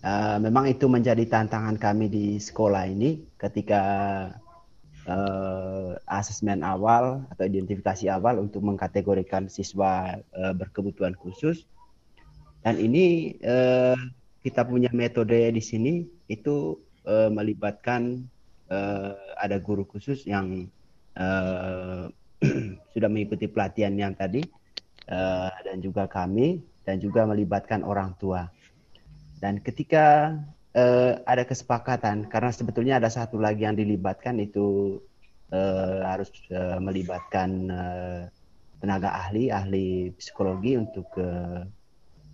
Eh, 0.00 0.38
memang 0.40 0.64
itu 0.64 0.88
menjadi 0.88 1.28
tantangan 1.28 1.76
kami 1.76 2.08
di 2.08 2.26
sekolah 2.40 2.88
ini 2.88 3.20
ketika 3.36 3.82
eh, 5.04 5.92
asesmen 6.08 6.64
awal 6.64 7.28
atau 7.28 7.44
identifikasi 7.44 8.08
awal 8.08 8.40
untuk 8.40 8.64
mengkategorikan 8.64 9.52
siswa 9.52 10.16
eh, 10.16 10.54
berkebutuhan 10.56 11.12
khusus. 11.20 11.68
Dan 12.64 12.80
ini 12.80 13.36
eh, 13.44 13.96
kita 14.40 14.64
punya 14.64 14.88
metode 14.96 15.36
di 15.52 15.60
sini 15.60 16.08
itu 16.32 16.80
eh, 17.04 17.28
melibatkan 17.28 18.24
eh, 18.72 19.12
ada 19.36 19.60
guru 19.60 19.84
khusus 19.84 20.24
yang 20.24 20.64
eh, 21.12 22.04
sudah 22.96 23.08
mengikuti 23.12 23.52
pelatihan 23.52 23.92
yang 24.00 24.16
tadi 24.16 24.40
eh, 25.12 25.50
dan 25.60 25.76
juga 25.84 26.08
kami 26.08 26.64
dan 26.88 26.96
juga 27.04 27.28
melibatkan 27.28 27.84
orang 27.84 28.16
tua. 28.16 28.48
Dan 29.40 29.64
ketika 29.64 30.36
eh, 30.76 31.16
ada 31.24 31.48
kesepakatan, 31.48 32.28
karena 32.28 32.52
sebetulnya 32.52 32.94
ada 33.00 33.08
satu 33.08 33.40
lagi 33.40 33.64
yang 33.64 33.74
dilibatkan 33.74 34.36
itu 34.36 35.00
eh, 35.48 36.00
harus 36.04 36.28
eh, 36.52 36.76
melibatkan 36.76 37.50
eh, 37.72 38.22
tenaga 38.80 39.16
ahli, 39.16 39.48
ahli 39.48 40.12
psikologi 40.20 40.76
untuk 40.76 41.08
eh, 41.16 41.64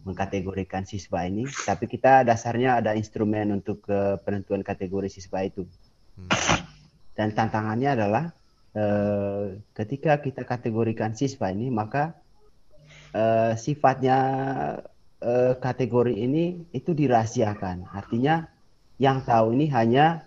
mengkategorikan 0.02 0.82
siswa 0.86 1.26
ini. 1.26 1.46
Tapi 1.46 1.86
kita 1.86 2.26
dasarnya 2.26 2.82
ada 2.82 2.98
instrumen 2.98 3.54
untuk 3.54 3.86
eh, 3.86 4.18
penentuan 4.22 4.66
kategori 4.66 5.06
siswa 5.10 5.46
itu. 5.46 5.62
Dan 7.14 7.32
tantangannya 7.32 7.90
adalah 7.94 8.24
eh, 8.74 9.62
ketika 9.78 10.18
kita 10.18 10.42
kategorikan 10.42 11.14
siswa 11.14 11.54
ini, 11.54 11.70
maka 11.70 12.18
eh, 13.14 13.54
sifatnya 13.54 14.18
eh, 15.26 15.52
kategori 15.58 16.14
ini 16.14 16.70
itu 16.70 16.94
dirahasiakan. 16.94 17.90
Artinya 17.90 18.46
yang 19.02 19.26
tahu 19.26 19.52
ini 19.58 19.66
hanya 19.74 20.22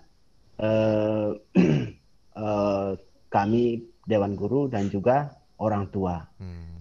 eh, 0.59 1.31
eh, 2.43 2.91
kami 3.31 3.63
Dewan 4.03 4.33
Guru 4.35 4.67
dan 4.67 4.91
juga 4.91 5.31
orang 5.61 5.87
tua. 5.93 6.19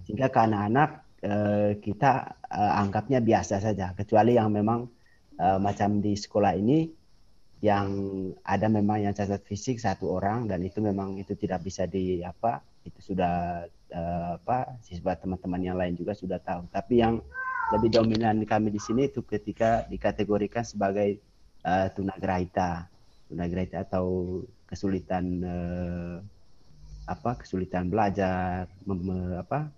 Sehingga 0.03 0.27
ke 0.27 0.39
anak-anak 0.43 0.89
eh, 1.23 1.71
kita 1.79 2.11
eh, 2.43 2.73
anggapnya 2.83 3.23
biasa 3.23 3.63
saja, 3.63 3.95
kecuali 3.95 4.35
yang 4.35 4.51
memang 4.51 4.89
eh, 5.39 5.59
macam 5.61 6.03
di 6.03 6.13
sekolah 6.19 6.53
ini 6.59 6.99
yang 7.59 7.91
ada 8.47 8.71
memang 8.71 9.03
yang 9.03 9.11
cacat 9.11 9.43
fisik 9.43 9.83
satu 9.83 10.15
orang 10.15 10.47
dan 10.47 10.63
itu 10.63 10.79
memang 10.79 11.19
itu 11.19 11.35
tidak 11.35 11.67
bisa 11.67 11.83
di 11.83 12.23
apa 12.23 12.63
itu 12.87 13.11
sudah 13.11 13.67
eh, 13.91 14.31
apa 14.39 14.79
siswa 14.79 15.19
teman-teman 15.19 15.59
yang 15.59 15.75
lain 15.75 15.99
juga 15.99 16.15
sudah 16.15 16.39
tahu. 16.39 16.71
Tapi 16.71 17.03
yang 17.03 17.19
lebih 17.69 17.89
dominan 17.93 18.41
kami 18.49 18.73
di 18.73 18.81
sini 18.81 19.05
itu 19.09 19.21
ketika 19.21 19.85
dikategorikan 19.85 20.65
sebagai 20.65 21.21
eh, 21.61 21.87
tunagrahita, 21.93 22.89
tunagrahita 23.29 23.85
atau 23.85 24.41
kesulitan 24.65 25.25
eh, 25.41 26.15
apa 27.09 27.31
kesulitan 27.41 27.89
belajar, 27.89 28.69
mem- 28.85 29.05
me- 29.05 29.37
apa 29.37 29.69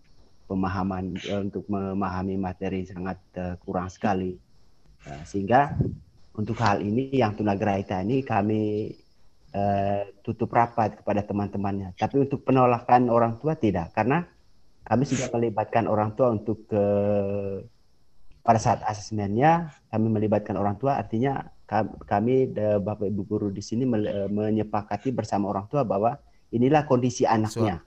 pemahaman 0.47 1.15
eh, 1.19 1.41
untuk 1.43 1.67
memahami 1.67 2.36
materi 2.39 2.88
sangat 2.88 3.19
eh, 3.36 3.56
kurang 3.60 3.91
sekali. 3.91 4.39
Nah, 5.08 5.23
sehingga 5.27 5.75
untuk 6.32 6.56
hal 6.63 6.80
ini 6.80 7.12
yang 7.12 7.36
tunagrahita 7.36 8.04
ini 8.08 8.23
kami 8.23 8.88
eh, 9.51 10.04
tutup 10.23 10.47
rapat 10.56 11.04
kepada 11.04 11.27
teman-temannya. 11.27 11.91
Tapi 11.99 12.23
untuk 12.23 12.47
penolakan 12.47 13.12
orang 13.12 13.36
tua 13.36 13.60
tidak, 13.60 13.91
karena 13.91 14.23
kami 14.88 15.04
sudah 15.08 15.27
melibatkan 15.32 15.88
orang 15.91 16.15
tua 16.15 16.32
untuk 16.36 16.67
eh, 16.71 17.67
pada 18.41 18.60
saat 18.62 18.82
asesmennya 18.86 19.69
kami 19.93 20.08
melibatkan 20.10 20.58
orang 20.58 20.75
tua, 20.82 20.97
artinya 20.97 21.45
ka- 21.69 21.93
kami 22.10 22.49
eh, 22.51 22.80
bapak 22.82 23.08
ibu 23.08 23.21
guru 23.25 23.47
di 23.54 23.62
sini 23.62 23.86
eh, 24.06 24.30
menyepakati 24.30 25.13
bersama 25.13 25.49
orang 25.54 25.69
tua 25.69 25.86
bahwa 25.86 26.17
inilah 26.51 26.84
kondisi 26.89 27.23
anaknya 27.23 27.80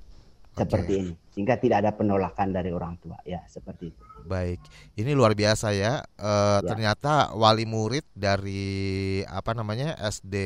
seperti 0.54 0.92
ini, 1.02 1.12
sehingga 1.34 1.58
tidak 1.58 1.82
ada 1.82 1.90
penolakan 1.90 2.54
dari 2.54 2.70
orang 2.70 2.94
tua, 3.02 3.18
ya 3.26 3.42
seperti 3.50 3.90
itu. 3.90 4.02
Baik, 4.24 4.62
ini 4.96 5.10
luar 5.12 5.34
biasa 5.34 5.74
ya. 5.74 6.00
Eh, 6.00 6.60
Ternyata 6.64 7.34
wali 7.34 7.66
murid 7.66 8.06
dari 8.14 9.20
apa 9.26 9.52
namanya 9.52 9.98
SD 9.98 10.36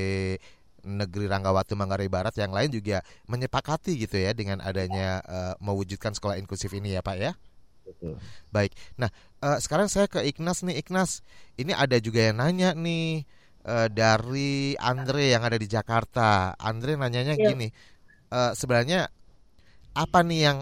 Negeri 0.89 1.29
Ranggawatu 1.29 1.77
Manggarai 1.77 2.09
Barat 2.09 2.33
yang 2.41 2.55
lain 2.57 2.73
juga 2.73 3.05
menyepakati 3.29 4.01
gitu 4.01 4.17
ya 4.17 4.33
dengan 4.33 4.65
adanya 4.65 5.21
eh, 5.29 5.55
mewujudkan 5.61 6.17
sekolah 6.17 6.41
inklusif 6.41 6.73
ini 6.73 6.97
ya 6.97 7.05
Pak 7.05 7.17
ya. 7.21 7.33
Betul. 7.85 8.21
Baik, 8.53 8.73
nah 9.01 9.09
eh, 9.45 9.59
sekarang 9.65 9.89
saya 9.93 10.07
ke 10.11 10.21
Ignas 10.25 10.63
nih 10.67 10.77
Ignas. 10.83 11.11
Ini 11.61 11.73
ada 11.75 11.97
juga 12.03 12.21
yang 12.31 12.37
nanya 12.43 12.71
nih 12.77 13.25
eh, 13.67 13.89
dari 13.93 14.75
Andre 14.81 15.33
yang 15.35 15.43
ada 15.47 15.59
di 15.61 15.69
Jakarta. 15.71 16.55
Andre 16.59 16.97
nanyanya 16.99 17.37
Ya. 17.37 17.49
gini, 17.49 17.69
eh, 18.33 18.53
sebenarnya 18.57 19.09
apa 19.97 20.21
nih 20.23 20.41
yang 20.47 20.59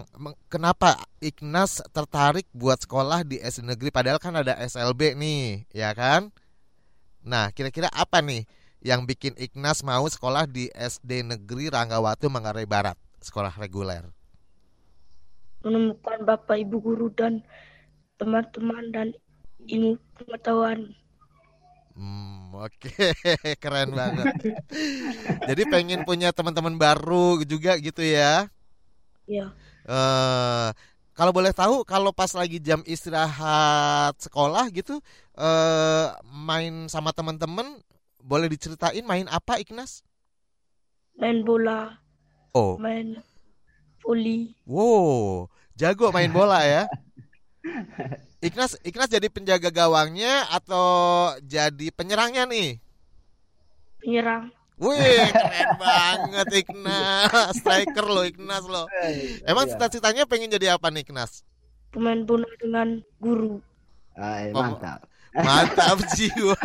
kenapa 0.49 0.97
Ignas 1.21 1.81
tertarik 1.93 2.47
buat 2.57 2.79
sekolah 2.81 3.21
di 3.27 3.37
SD 3.41 3.63
negeri 3.69 3.89
padahal 3.93 4.17
kan 4.17 4.33
ada 4.41 4.53
SLB 4.57 5.13
nih, 5.13 5.67
ya 5.73 5.93
kan? 5.93 6.33
Nah, 7.31 7.51
kira-kira 7.55 7.89
apa 7.93 8.19
nih 8.23 8.47
yang 8.81 9.05
bikin 9.09 9.33
Ignas 9.37 9.83
mau 9.85 10.05
sekolah 10.09 10.45
di 10.49 10.69
SD 10.73 11.21
negeri 11.27 11.69
Ranggawatu 11.69 12.25
Manggarai 12.33 12.65
Barat, 12.65 12.97
sekolah 13.21 13.53
reguler? 13.61 14.05
menemukan 15.65 16.23
bapak 16.23 16.57
ibu 16.63 16.77
guru 16.79 17.07
dan 17.11 17.43
teman-teman 18.19 18.85
dan 18.95 19.07
ilmu 19.73 19.91
pengetahuan. 20.17 20.79
Hmm, 21.97 22.53
oke, 22.53 22.89
keren 23.63 23.89
banget. 23.97 24.29
Jadi 25.47 25.63
pengen 25.65 26.01
punya 26.05 26.29
teman-teman 26.35 26.75
baru 26.77 27.41
juga 27.47 27.79
gitu 27.79 28.03
ya? 28.03 28.51
Ya, 29.27 29.53
eh 29.87 30.69
kalau 31.17 31.31
boleh 31.33 31.49
tahu 31.55 31.81
kalau 31.87 32.11
pas 32.13 32.29
lagi 32.37 32.61
jam 32.61 32.85
istirahat 32.85 34.13
sekolah 34.21 34.69
gitu 34.75 35.01
eh 35.37 36.07
main 36.29 36.85
sama 36.91 37.09
teman-teman 37.15 37.81
boleh 38.21 38.47
diceritain 38.51 39.03
main 39.07 39.25
apa 39.31 39.57
Ignas? 39.63 40.03
main 41.19 41.37
bola, 41.47 41.79
Oh, 42.55 42.81
main 42.81 43.07
voli. 44.03 44.37
wow, 44.65 45.49
jago 45.79 46.11
main 46.13 46.31
bola 46.31 46.61
ya. 46.65 46.83
Ignas, 48.37 48.77
Ignas 48.85 49.09
jadi 49.09 49.27
penjaga 49.27 49.69
gawangnya 49.69 50.45
atau 50.49 50.85
jadi 51.41 51.89
penyerangnya 51.91 52.45
nih? 52.45 52.77
penyerang. 53.97 54.53
Wih, 54.77 55.25
keren 55.33 55.69
banget 55.81 56.47
Ignas, 56.61 57.33
striker 57.57 58.05
lo 58.05 58.21
Ignas 58.21 58.61
lo. 58.69 58.85
Emang 59.41 59.65
Iya. 59.65 59.73
cita-citanya 59.73 60.29
pengen 60.29 60.53
jadi 60.53 60.77
apa 60.77 60.93
nih 60.93 61.01
Ignas? 61.01 61.41
Pemain 61.89 62.21
bola 62.21 62.45
dengan 62.61 63.01
guru. 63.17 63.57
Ah, 64.13 64.45
eh, 64.45 64.53
Oh, 64.53 64.61
mantap. 64.61 65.01
Mantap 65.37 65.97
jiwa. 66.17 66.57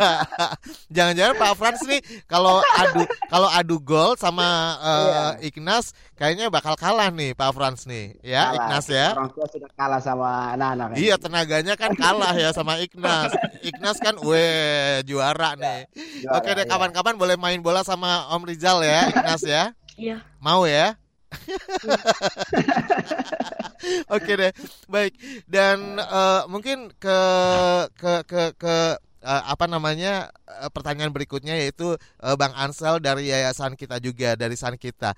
Jangan-jangan 0.89 1.35
Pak 1.37 1.53
Frans 1.57 1.81
nih 1.85 2.01
kalau 2.25 2.57
adu 2.61 3.03
kalau 3.29 3.49
adu 3.49 3.77
gol 3.77 4.17
sama 4.17 4.77
eh, 4.81 5.49
Ignas 5.53 5.93
kayaknya 6.17 6.49
bakal 6.49 6.73
kalah 6.73 7.13
nih 7.13 7.37
Pak 7.37 7.51
Frans 7.53 7.85
nih. 7.85 8.17
Ya, 8.25 8.49
Kalah. 8.49 8.55
Ignas 8.57 8.85
ya. 8.89 9.07
Orang 9.13 9.29
tua 9.33 9.45
sudah 9.49 9.69
kalah 9.77 10.01
sama 10.01 10.55
anak-anak. 10.57 10.87
kan? 10.93 10.97
Iya, 10.97 11.15
tenaganya 11.21 11.73
kan 11.77 11.91
kalah 11.93 12.33
ya 12.33 12.49
sama 12.55 12.81
Ignas. 12.81 13.31
Ignas 13.61 13.97
kan 14.01 14.15
weh 14.21 15.03
juara 15.05 15.53
nih. 15.53 15.85
Juara, 16.25 16.35
Oke 16.41 16.49
deh 16.57 16.65
iya. 16.65 16.71
kapan-kapan 16.71 17.15
boleh 17.19 17.35
main 17.37 17.59
bola 17.61 17.85
sama 17.85 18.29
Om 18.33 18.43
Rizal 18.49 18.81
ya, 18.81 19.09
Ignas 19.13 19.43
ya. 19.45 19.63
Iya. 19.93 20.17
Mau 20.41 20.65
ya? 20.65 20.97
Oke 24.15 24.31
deh, 24.39 24.51
baik. 24.87 25.13
Dan 25.47 25.99
eh, 25.99 26.41
mungkin 26.47 26.91
ke 26.99 27.19
ke 27.99 28.13
ke 28.23 28.41
ke 28.55 28.75
eh, 29.23 29.43
apa 29.47 29.65
namanya 29.67 30.31
eh, 30.47 30.69
pertanyaan 30.71 31.11
berikutnya 31.11 31.55
yaitu 31.59 31.95
eh, 32.23 32.35
Bang 32.39 32.55
Ansel 32.55 33.03
dari 33.03 33.27
yayasan 33.31 33.75
kita 33.75 33.99
juga 33.99 34.35
dari 34.39 34.55
San 34.55 34.79
kita. 34.79 35.15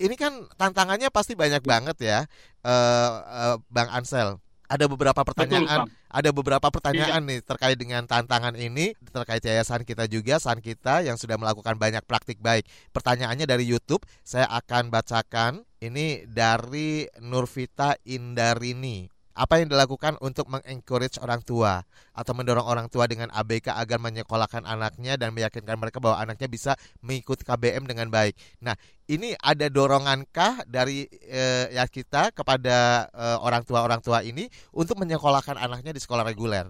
Ini 0.00 0.14
kan 0.16 0.48
tantangannya 0.56 1.12
pasti 1.12 1.36
banyak 1.36 1.62
banget 1.62 1.96
ya, 2.02 2.18
eh, 2.66 3.10
eh, 3.20 3.56
Bang 3.70 3.90
Ansel. 3.92 4.40
Ada 4.70 4.86
beberapa 4.86 5.20
pertanyaan, 5.26 5.90
Betul, 5.90 6.14
ada 6.14 6.30
beberapa 6.30 6.66
Iya. 6.70 6.74
pertanyaan 6.78 7.22
nih 7.26 7.40
terkait 7.42 7.74
dengan 7.74 8.06
tantangan 8.06 8.54
ini, 8.54 8.94
terkait 9.10 9.42
yayasan 9.42 9.82
kita 9.82 10.06
juga, 10.06 10.38
san 10.38 10.62
kita 10.62 11.02
yang 11.02 11.18
sudah 11.18 11.34
melakukan 11.34 11.74
banyak 11.74 12.06
praktik 12.06 12.38
baik. 12.38 12.70
Pertanyaannya 12.94 13.50
dari 13.50 13.66
YouTube, 13.66 14.06
saya 14.22 14.46
akan 14.46 14.94
bacakan. 14.94 15.66
Ini 15.80 16.28
dari 16.28 17.08
Nurvita 17.24 17.98
Indarini. 18.06 19.19
Apa 19.40 19.56
yang 19.56 19.72
dilakukan 19.72 20.20
untuk 20.20 20.52
mengencourage 20.52 21.16
orang 21.16 21.40
tua 21.40 21.80
atau 22.12 22.32
mendorong 22.36 22.68
orang 22.68 22.92
tua 22.92 23.08
dengan 23.08 23.32
ABK 23.32 23.72
agar 23.72 23.96
menyekolahkan 23.96 24.68
anaknya 24.68 25.16
dan 25.16 25.32
meyakinkan 25.32 25.80
mereka 25.80 25.96
bahwa 25.96 26.20
anaknya 26.20 26.44
bisa 26.44 26.76
mengikuti 27.00 27.40
KBM 27.48 27.88
dengan 27.88 28.12
baik. 28.12 28.36
Nah, 28.60 28.76
ini 29.08 29.32
ada 29.40 29.72
dorongankah 29.72 30.68
dari 30.68 31.08
eh, 31.24 31.72
ya 31.72 31.88
kita 31.88 32.36
kepada 32.36 33.08
eh, 33.08 33.38
orang 33.40 33.64
tua 33.64 33.80
orang 33.80 34.04
tua 34.04 34.20
ini 34.20 34.44
untuk 34.76 35.00
menyekolahkan 35.00 35.56
anaknya 35.56 35.96
di 35.96 36.04
sekolah 36.04 36.20
reguler? 36.20 36.68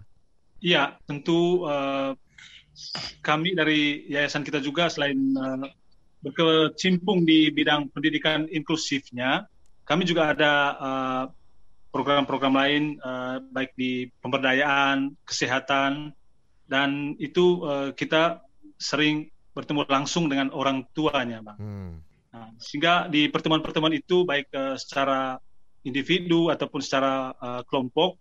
Iya, 0.62 0.94
tentu 1.10 1.66
eh, 1.66 2.14
kami 3.18 3.58
dari 3.58 4.06
yayasan 4.06 4.46
kita 4.46 4.62
juga 4.62 4.86
selain 4.86 5.18
eh, 5.18 5.66
berkecimpung 6.22 7.26
di 7.26 7.50
bidang 7.50 7.90
pendidikan 7.90 8.46
inklusifnya, 8.46 9.50
kami 9.82 10.06
juga 10.06 10.30
ada 10.36 10.52
eh, 10.78 11.24
program-program 11.90 12.54
lain 12.54 12.84
eh, 12.98 13.36
baik 13.50 13.74
di 13.74 14.06
pemberdayaan, 14.22 15.14
kesehatan, 15.26 16.14
dan 16.70 17.18
itu 17.18 17.66
eh, 17.66 17.90
kita 17.94 18.42
sering 18.78 19.28
bertemu 19.50 19.84
langsung 19.90 20.30
dengan 20.30 20.54
orang 20.54 20.86
tuanya, 20.94 21.42
bang. 21.42 21.58
Nah, 22.30 22.48
sehingga 22.62 23.10
di 23.10 23.26
pertemuan-pertemuan 23.26 23.92
itu 23.92 24.22
baik 24.22 24.48
eh, 24.54 24.76
secara 24.78 25.36
individu 25.82 26.48
ataupun 26.48 26.80
secara 26.80 27.34
eh, 27.34 27.62
kelompok 27.66 28.16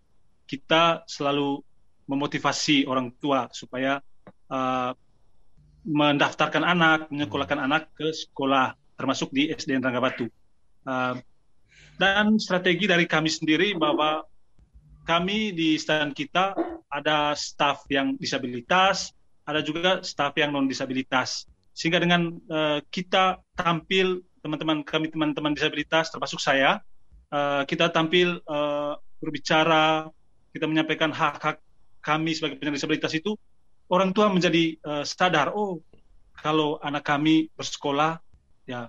kita 0.50 1.06
selalu 1.06 1.62
memotivasi 2.10 2.90
orang 2.90 3.14
tua 3.22 3.46
supaya 3.54 4.02
eh, 4.50 4.92
mendaftarkan 5.86 6.66
anak, 6.66 7.08
menyekolahkan 7.08 7.60
anak 7.62 7.94
ke 7.94 8.10
sekolah 8.10 8.74
termasuk 8.98 9.32
di 9.32 9.48
SDN 9.48 9.80
Ranggabatu. 9.80 10.26
Eh, 10.84 11.14
dan 12.00 12.40
strategi 12.40 12.88
dari 12.88 13.04
kami 13.04 13.28
sendiri 13.28 13.76
bahwa 13.76 14.24
kami 15.04 15.52
di 15.52 15.76
stand 15.76 16.16
kita 16.16 16.56
ada 16.88 17.36
staf 17.36 17.84
yang 17.92 18.16
disabilitas, 18.16 19.12
ada 19.44 19.60
juga 19.60 20.00
staf 20.00 20.32
yang 20.40 20.50
non 20.50 20.66
disabilitas. 20.66 21.44
Sehingga 21.76 22.00
dengan 22.00 22.34
eh, 22.36 22.80
kita 22.88 23.40
tampil 23.54 24.24
teman-teman 24.40 24.80
kami 24.80 25.12
teman-teman 25.12 25.52
disabilitas 25.52 26.08
termasuk 26.08 26.40
saya, 26.40 26.80
eh, 27.30 27.62
kita 27.68 27.92
tampil 27.92 28.40
eh, 28.40 28.94
berbicara, 29.20 30.08
kita 30.56 30.64
menyampaikan 30.64 31.12
hak-hak 31.12 31.60
kami 32.00 32.32
sebagai 32.32 32.56
penyandang 32.56 32.80
disabilitas 32.80 33.12
itu 33.12 33.36
orang 33.92 34.16
tua 34.16 34.32
menjadi 34.32 34.78
eh, 34.78 35.04
sadar, 35.04 35.52
oh 35.52 35.84
kalau 36.40 36.80
anak 36.80 37.04
kami 37.04 37.52
bersekolah 37.52 38.16
ya 38.64 38.88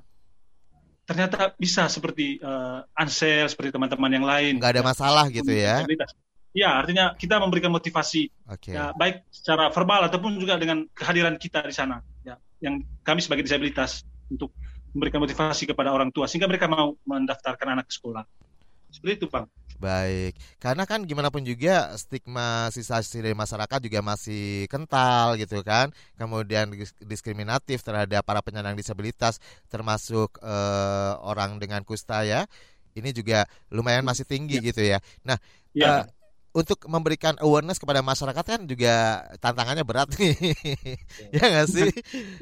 ternyata 1.11 1.51
bisa 1.59 1.91
seperti 1.91 2.39
eh, 2.39 2.79
Ansel, 2.95 3.51
seperti 3.51 3.75
teman-teman 3.75 4.11
yang 4.15 4.23
lain. 4.23 4.63
Nggak 4.63 4.79
ada 4.79 4.83
masalah 4.87 5.25
gitu 5.27 5.51
ya? 5.51 5.83
Disabilitas. 5.83 6.15
Ya, 6.51 6.75
artinya 6.75 7.15
kita 7.15 7.39
memberikan 7.39 7.71
motivasi 7.71 8.27
Oke. 8.47 8.75
ya, 8.75 8.91
baik 8.91 9.23
secara 9.31 9.71
verbal 9.71 10.07
ataupun 10.11 10.35
juga 10.35 10.59
dengan 10.59 10.83
kehadiran 10.91 11.39
kita 11.39 11.63
di 11.63 11.71
sana, 11.71 12.03
ya, 12.27 12.35
yang 12.59 12.83
kami 13.07 13.23
sebagai 13.23 13.47
disabilitas 13.47 14.03
untuk 14.27 14.51
memberikan 14.91 15.23
motivasi 15.23 15.63
kepada 15.63 15.95
orang 15.95 16.11
tua 16.11 16.27
sehingga 16.27 16.51
mereka 16.51 16.67
mau 16.67 16.95
mendaftarkan 17.07 17.79
anak 17.79 17.87
ke 17.87 17.95
sekolah. 17.95 18.27
Seperti 18.91 19.23
itu, 19.23 19.27
Bang. 19.31 19.47
Baik, 19.81 20.37
karena 20.61 20.83
kan 20.85 21.01
gimana 21.09 21.33
pun 21.33 21.41
juga 21.41 21.89
stigma 21.97 22.69
sisasi 22.69 23.17
dari 23.25 23.33
masyarakat 23.33 23.79
juga 23.81 23.99
masih 24.05 24.69
kental 24.69 25.33
gitu 25.41 25.65
kan, 25.65 25.89
kemudian 26.21 26.69
dis- 26.69 26.93
diskriminatif 27.01 27.81
terhadap 27.81 28.21
para 28.21 28.45
penyandang 28.45 28.77
disabilitas, 28.77 29.41
termasuk 29.73 30.37
eh, 30.45 31.13
orang 31.25 31.57
dengan 31.57 31.81
kusta 31.81 32.21
ya, 32.21 32.45
ini 32.93 33.09
juga 33.09 33.49
lumayan 33.73 34.05
masih 34.05 34.21
tinggi 34.29 34.61
gitu 34.69 34.85
ya. 34.85 35.01
Nah, 35.25 35.41
Ya. 35.73 35.99
eh, 35.99 36.05
untuk 36.51 36.83
memberikan 36.91 37.39
awareness 37.39 37.79
kepada 37.79 38.03
masyarakat 38.03 38.43
kan 38.43 38.61
juga 38.67 39.23
tantangannya 39.39 39.87
berat 39.87 40.11
nih, 40.19 40.35
ya 41.31 41.43
nggak 41.47 41.67
sih? 41.71 41.89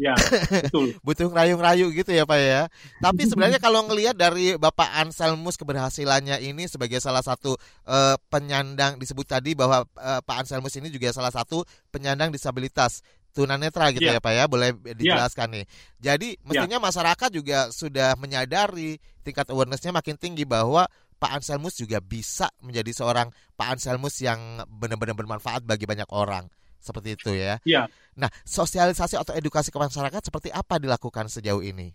Ya, 0.01 0.17
betul. 0.49 0.97
Butuh 1.05 1.29
rayu-rayu 1.29 1.93
gitu 1.93 2.09
ya 2.09 2.25
Pak 2.25 2.39
ya. 2.41 2.61
Tapi 2.97 3.29
sebenarnya 3.29 3.61
kalau 3.65 3.85
ngelihat 3.85 4.17
dari 4.17 4.57
Bapak 4.57 4.89
Anselmus 4.97 5.61
keberhasilannya 5.61 6.41
ini 6.41 6.65
sebagai 6.65 6.97
salah 6.97 7.21
satu 7.21 7.53
eh, 7.85 8.17
penyandang 8.33 8.97
disebut 8.97 9.29
tadi 9.29 9.53
bahwa 9.53 9.85
eh, 9.85 10.21
Pak 10.25 10.35
Anselmus 10.45 10.73
ini 10.81 10.89
juga 10.89 11.13
salah 11.13 11.29
satu 11.29 11.61
penyandang 11.93 12.33
disabilitas 12.33 13.05
tunanetra 13.29 13.93
gitu 13.93 14.09
Iya. 14.09 14.17
ya 14.17 14.21
Pak 14.25 14.33
ya, 14.33 14.43
boleh 14.49 14.73
dijelaskan 14.97 15.61
nih. 15.61 15.65
Jadi 16.01 16.29
mestinya 16.41 16.81
masyarakat 16.81 17.29
juga 17.29 17.69
sudah 17.69 18.17
menyadari 18.17 18.97
tingkat 19.21 19.45
awarenessnya 19.53 19.93
makin 19.93 20.17
tinggi 20.17 20.49
bahwa 20.49 20.89
Pak 21.19 21.43
Anselmus 21.43 21.75
juga 21.75 21.99
bisa 21.99 22.47
menjadi 22.63 22.95
seorang 22.95 23.27
Pak 23.59 23.77
Anselmus 23.77 24.15
yang 24.23 24.63
benar-benar 24.71 25.13
bermanfaat 25.19 25.67
bagi 25.67 25.83
banyak 25.83 26.07
orang. 26.15 26.47
Seperti 26.79 27.19
itu 27.19 27.35
ya. 27.35 27.59
Iya. 27.67 27.91
Nah, 28.15 28.31
sosialisasi 28.47 29.19
atau 29.19 29.35
edukasi 29.35 29.67
ke 29.67 29.75
masyarakat 29.75 30.23
seperti 30.23 30.47
apa 30.47 30.79
dilakukan 30.79 31.27
sejauh 31.27 31.59
ini? 31.59 31.91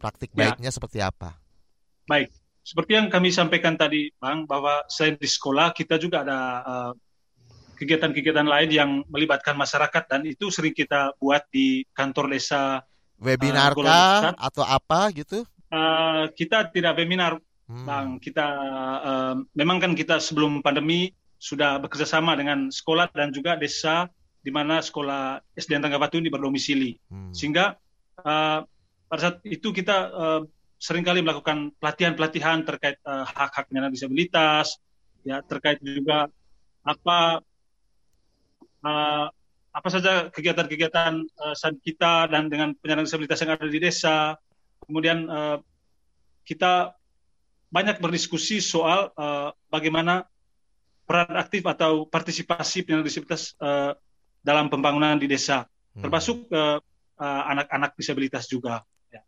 Praktik 0.00 0.32
Ya. 0.32 0.48
baiknya 0.48 0.72
seperti 0.72 1.04
apa? 1.04 1.36
Baik, 2.08 2.32
seperti 2.64 2.96
yang 2.96 3.12
kami 3.12 3.28
sampaikan 3.28 3.76
tadi, 3.76 4.08
Bang, 4.16 4.48
bahwa 4.48 4.80
selain 4.88 5.20
di 5.20 5.28
sekolah 5.28 5.76
kita 5.76 6.00
juga 6.00 6.24
ada 6.24 6.40
eh, 6.64 6.92
kegiatan-kegiatan 7.76 8.48
lain 8.48 8.70
yang 8.72 8.90
melibatkan 9.12 9.52
masyarakat 9.52 10.02
dan 10.08 10.24
itu 10.24 10.48
sering 10.48 10.72
kita 10.72 11.12
buat 11.20 11.44
di 11.52 11.84
kantor 11.92 12.32
desa. 12.32 12.80
Webinar 13.20 13.76
Besar. 13.76 14.32
atau 14.40 14.64
apa 14.64 15.12
gitu? 15.12 15.44
Eh, 15.68 16.24
kita 16.32 16.72
tidak 16.72 16.96
webinar, 16.96 17.36
Hmm. 17.64 17.84
Bang. 17.88 18.08
Kita 18.20 18.46
eh, 19.00 19.34
memang 19.56 19.80
kan 19.80 19.92
kita 19.96 20.20
sebelum 20.20 20.60
pandemi 20.60 21.12
sudah 21.40 21.80
bekerja 21.80 22.08
sama 22.08 22.36
dengan 22.36 22.72
sekolah 22.72 23.12
dan 23.12 23.28
juga 23.32 23.56
desa 23.56 24.08
di 24.44 24.52
mana 24.52 24.80
sekolah 24.80 25.40
SDN 25.56 25.88
Tanggapatu 25.88 26.20
ini 26.20 26.28
berdomisili. 26.28 26.96
Hmm. 27.08 27.32
Sehingga 27.32 27.76
eh, 28.20 28.60
pada 29.08 29.20
saat 29.20 29.36
itu 29.48 29.72
kita 29.72 29.96
eh, 30.12 30.40
sering 30.76 31.04
kali 31.04 31.24
melakukan 31.24 31.72
pelatihan-pelatihan 31.80 32.68
terkait 32.68 33.00
eh, 33.00 33.24
hak-hak 33.24 33.72
penyandang 33.72 33.96
disabilitas, 33.96 34.76
ya 35.24 35.40
terkait 35.40 35.80
juga 35.80 36.28
apa 36.84 37.40
eh, 38.84 39.26
apa 39.74 39.88
saja 39.90 40.30
kegiatan-kegiatan 40.30 41.26
saat 41.58 41.74
kita 41.82 42.30
dan 42.30 42.46
dengan 42.46 42.78
penyandang 42.78 43.10
disabilitas 43.10 43.42
yang 43.42 43.58
ada 43.58 43.66
di 43.66 43.80
desa. 43.82 44.38
Kemudian 44.84 45.26
eh, 45.26 45.56
kita 46.44 46.92
banyak 47.74 47.98
berdiskusi 47.98 48.62
soal 48.62 49.10
eh, 49.18 49.50
bagaimana 49.66 50.22
peran 51.10 51.34
aktif 51.34 51.66
atau 51.66 52.06
partisipasi 52.06 52.86
penyandang 52.86 53.10
disabilitas 53.10 53.58
eh, 53.58 53.98
dalam 54.46 54.70
pembangunan 54.70 55.18
di 55.18 55.26
desa, 55.26 55.66
termasuk 55.98 56.46
eh, 56.54 56.78
eh, 57.18 57.42
anak-anak 57.50 57.98
disabilitas 57.98 58.46
juga. 58.46 58.86
Ya. 59.10 59.26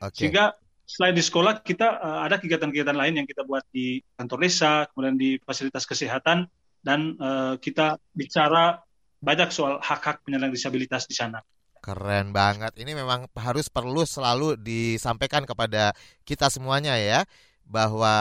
Oke. 0.00 0.16
Sehingga 0.16 0.56
selain 0.88 1.12
di 1.12 1.20
sekolah 1.20 1.60
kita 1.60 2.00
eh, 2.00 2.20
ada 2.24 2.40
kegiatan-kegiatan 2.40 2.96
lain 2.96 3.20
yang 3.20 3.26
kita 3.28 3.44
buat 3.44 3.68
di 3.68 4.00
kantor 4.16 4.38
desa, 4.40 4.88
kemudian 4.88 5.20
di 5.20 5.36
fasilitas 5.44 5.84
kesehatan 5.84 6.48
dan 6.80 7.20
eh, 7.20 7.54
kita 7.60 8.00
bicara 8.16 8.80
banyak 9.20 9.52
soal 9.52 9.76
hak-hak 9.84 10.24
penyandang 10.24 10.56
disabilitas 10.56 11.04
di 11.04 11.16
sana. 11.16 11.44
Keren 11.84 12.32
banget. 12.32 12.80
Ini 12.80 12.96
memang 12.96 13.28
harus 13.36 13.68
perlu 13.68 14.08
selalu 14.08 14.56
disampaikan 14.56 15.44
kepada 15.44 15.92
kita 16.24 16.48
semuanya 16.48 16.96
ya 16.96 17.28
bahwa 17.64 18.12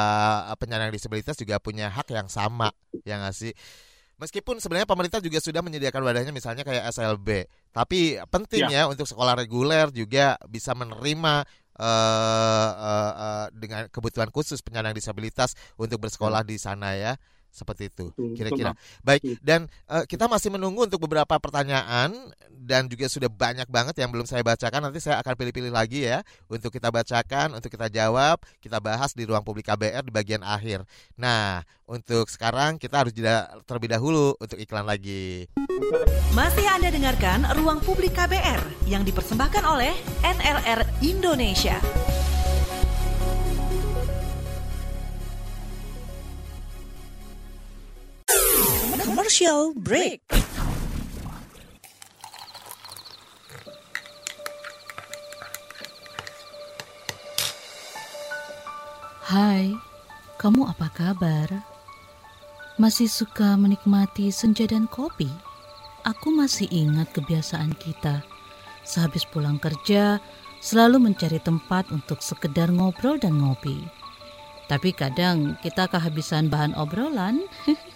penyandang 0.58 0.92
disabilitas 0.96 1.38
juga 1.38 1.60
punya 1.60 1.92
hak 1.92 2.10
yang 2.16 2.28
sama, 2.32 2.72
ya 3.04 3.20
nggak 3.20 3.36
sih? 3.36 3.54
Meskipun 4.22 4.62
sebenarnya 4.62 4.88
pemerintah 4.88 5.20
juga 5.20 5.44
sudah 5.44 5.60
menyediakan 5.60 6.00
wadahnya 6.00 6.32
misalnya 6.32 6.64
kayak 6.64 6.88
SLB, 6.96 7.50
tapi 7.76 8.16
penting 8.32 8.72
ya, 8.72 8.88
untuk 8.88 9.04
sekolah 9.10 9.36
reguler 9.36 9.92
juga 9.92 10.40
bisa 10.48 10.72
menerima 10.78 11.44
eh, 11.76 12.72
eh, 12.72 13.14
eh, 13.20 13.46
dengan 13.58 13.84
kebutuhan 13.90 14.30
khusus 14.32 14.62
penyandang 14.62 14.96
disabilitas 14.96 15.58
untuk 15.76 16.00
bersekolah 16.00 16.46
di 16.46 16.56
sana 16.56 16.96
ya. 16.96 17.18
Seperti 17.54 17.94
itu 17.94 18.10
kira-kira. 18.34 18.74
Baik, 19.06 19.38
dan 19.46 19.70
eh, 19.86 20.04
kita 20.10 20.26
masih 20.26 20.50
menunggu 20.50 20.90
untuk 20.90 21.06
beberapa 21.06 21.38
pertanyaan 21.38 22.34
dan 22.50 22.90
juga 22.90 23.06
sudah 23.06 23.30
banyak 23.30 23.70
banget 23.70 24.02
yang 24.02 24.10
belum 24.10 24.26
saya 24.26 24.42
bacakan. 24.42 24.90
Nanti 24.90 24.98
saya 24.98 25.22
akan 25.22 25.38
pilih-pilih 25.38 25.70
lagi 25.70 26.10
ya 26.10 26.26
untuk 26.50 26.74
kita 26.74 26.90
bacakan, 26.90 27.54
untuk 27.54 27.70
kita 27.70 27.94
jawab, 27.94 28.42
kita 28.58 28.82
bahas 28.82 29.14
di 29.14 29.30
ruang 29.30 29.46
publik 29.46 29.70
KBR 29.70 30.02
di 30.02 30.12
bagian 30.12 30.42
akhir. 30.42 30.82
Nah, 31.14 31.62
untuk 31.86 32.26
sekarang 32.32 32.82
kita 32.82 33.06
harus 33.06 33.14
jeda 33.14 33.52
terlebih 33.70 33.94
dahulu 33.94 34.34
untuk 34.42 34.58
iklan 34.58 34.88
lagi. 34.88 35.46
Masih 36.34 36.66
Anda 36.66 36.90
dengarkan 36.90 37.46
Ruang 37.62 37.84
Publik 37.84 38.18
KBR 38.18 38.90
yang 38.90 39.06
dipersembahkan 39.06 39.64
oleh 39.68 39.94
NLR 40.26 40.82
Indonesia. 41.06 41.78
Commercial 49.24 49.72
break. 49.80 50.20
Hai, 59.24 59.72
kamu 60.36 60.68
apa 60.68 60.92
kabar? 60.92 61.48
Masih 62.76 63.08
suka 63.08 63.56
menikmati 63.56 64.28
senja 64.28 64.68
dan 64.68 64.92
kopi? 64.92 65.32
Aku 66.04 66.28
masih 66.36 66.68
ingat 66.68 67.16
kebiasaan 67.16 67.80
kita. 67.80 68.28
Sehabis 68.84 69.24
pulang 69.24 69.56
kerja, 69.56 70.20
selalu 70.60 71.00
mencari 71.00 71.40
tempat 71.40 71.88
untuk 71.96 72.20
sekedar 72.20 72.68
ngobrol 72.76 73.16
dan 73.24 73.40
ngopi. 73.40 73.88
Tapi 74.68 74.92
kadang 74.92 75.56
kita 75.64 75.88
kehabisan 75.88 76.52
bahan 76.52 76.76
obrolan. 76.76 77.48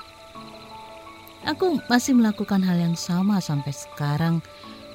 Aku 1.47 1.79
masih 1.87 2.11
melakukan 2.11 2.59
hal 2.59 2.75
yang 2.75 2.99
sama 2.99 3.39
sampai 3.39 3.71
sekarang 3.71 4.43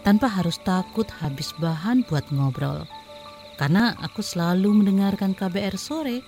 tanpa 0.04 0.28
harus 0.28 0.60
takut 0.60 1.08
habis 1.24 1.48
bahan 1.56 2.04
buat 2.04 2.28
ngobrol. 2.28 2.84
Karena 3.56 3.96
aku 4.04 4.20
selalu 4.20 4.84
mendengarkan 4.84 5.32
KBR 5.32 5.80
sore 5.80 6.20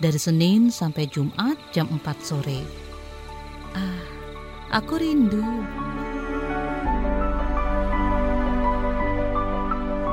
dari 0.00 0.16
Senin 0.16 0.72
sampai 0.72 1.04
Jumat 1.12 1.60
jam 1.76 1.92
4 1.92 2.00
sore. 2.24 2.64
Ah, 3.76 4.00
aku 4.80 4.96
rindu. 4.96 5.44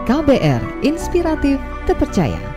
KBR 0.04 0.84
Inspiratif 0.84 1.56
Terpercaya. 1.88 2.53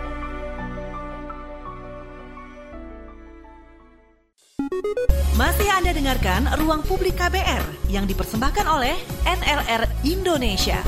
Masih 5.37 5.69
Anda 5.69 5.93
dengarkan 5.93 6.49
Ruang 6.57 6.81
Publik 6.81 7.21
KBR 7.21 7.93
yang 7.93 8.09
dipersembahkan 8.09 8.65
oleh 8.65 8.97
NLR 9.29 9.85
Indonesia. 10.09 10.81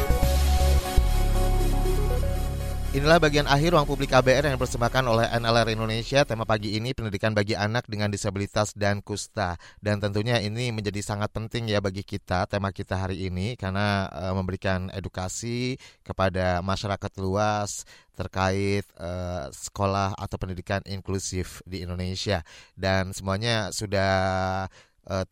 Inilah 2.99 3.23
bagian 3.23 3.47
akhir 3.47 3.79
ruang 3.79 3.87
publik 3.87 4.11
KBR 4.11 4.51
yang 4.51 4.59
dipersembahkan 4.59 5.07
oleh 5.07 5.31
NLR 5.39 5.71
Indonesia. 5.71 6.27
Tema 6.27 6.43
pagi 6.43 6.75
ini 6.75 6.91
pendidikan 6.91 7.31
bagi 7.31 7.55
anak 7.55 7.87
dengan 7.87 8.11
disabilitas 8.11 8.75
dan 8.75 9.07
kusta. 9.07 9.55
Dan 9.79 10.03
tentunya 10.03 10.43
ini 10.43 10.75
menjadi 10.75 10.99
sangat 11.07 11.31
penting 11.31 11.71
ya 11.71 11.79
bagi 11.79 12.03
kita, 12.03 12.51
tema 12.51 12.75
kita 12.75 12.99
hari 12.99 13.31
ini 13.31 13.55
karena 13.55 14.11
e, 14.11 14.35
memberikan 14.35 14.91
edukasi 14.91 15.79
kepada 16.03 16.59
masyarakat 16.59 17.13
luas 17.23 17.87
terkait 18.19 18.83
e, 18.99 19.11
sekolah 19.55 20.19
atau 20.19 20.35
pendidikan 20.35 20.83
inklusif 20.83 21.63
di 21.71 21.87
Indonesia. 21.87 22.43
Dan 22.75 23.15
semuanya 23.15 23.71
sudah 23.71 24.67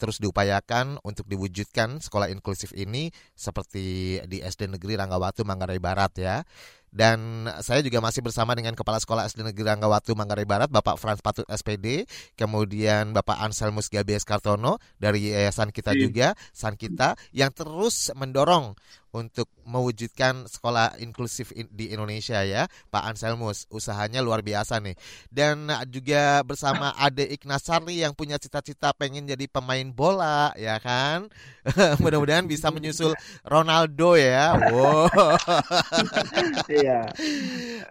terus 0.01 0.17
diupayakan 0.17 0.97
untuk 1.05 1.29
diwujudkan 1.29 2.01
sekolah 2.01 2.33
inklusif 2.33 2.73
ini 2.73 3.12
seperti 3.37 4.17
di 4.25 4.41
SD 4.41 4.73
Negeri 4.73 4.97
Ranggawatu 4.97 5.45
Manggarai 5.45 5.77
Barat 5.77 6.17
ya. 6.17 6.41
Dan 6.97 7.44
saya 7.61 7.84
juga 7.84 8.01
masih 8.01 8.24
bersama 8.24 8.57
dengan 8.57 8.72
Kepala 8.72 8.97
Sekolah 8.97 9.28
SD 9.28 9.44
Negeri 9.44 9.68
Ranggawatu 9.68 10.16
Manggarai 10.16 10.49
Barat, 10.49 10.72
Bapak 10.72 10.97
Frans 10.97 11.20
Patut 11.20 11.44
SPD, 11.44 12.09
kemudian 12.40 13.12
Bapak 13.12 13.36
Anselmus 13.36 13.92
Gabies 13.92 14.24
Kartono 14.24 14.80
dari 14.97 15.28
Yayasan 15.28 15.76
Kita 15.76 15.92
juga, 15.92 16.32
San 16.57 16.80
Kita, 16.80 17.12
yang 17.36 17.53
terus 17.53 18.09
mendorong 18.16 18.72
untuk 19.17 19.49
mewujudkan 19.64 20.45
sekolah 20.45 21.01
inklusif 21.01 21.57
di 21.73 21.89
Indonesia 21.89 22.45
ya, 22.45 22.69
Pak 22.93 23.17
Anselmus. 23.17 23.64
Usahanya 23.73 24.21
luar 24.21 24.45
biasa 24.45 24.77
nih. 24.85 24.93
Dan 25.33 25.73
juga 25.89 26.45
bersama 26.45 26.93
Ade 27.05 27.25
Ignasari 27.33 28.05
yang 28.05 28.12
punya 28.12 28.37
cita-cita 28.37 28.93
pengen 28.93 29.25
jadi 29.25 29.49
pemain 29.49 29.89
bola, 29.89 30.53
ya 30.61 30.77
kan? 30.77 31.33
Mudah-mudahan 32.05 32.45
bisa 32.45 32.69
menyusul 32.69 33.17
Ronaldo 33.49 34.21
ya. 34.21 34.53
Wow. 34.69 35.09
Iya. 36.67 37.09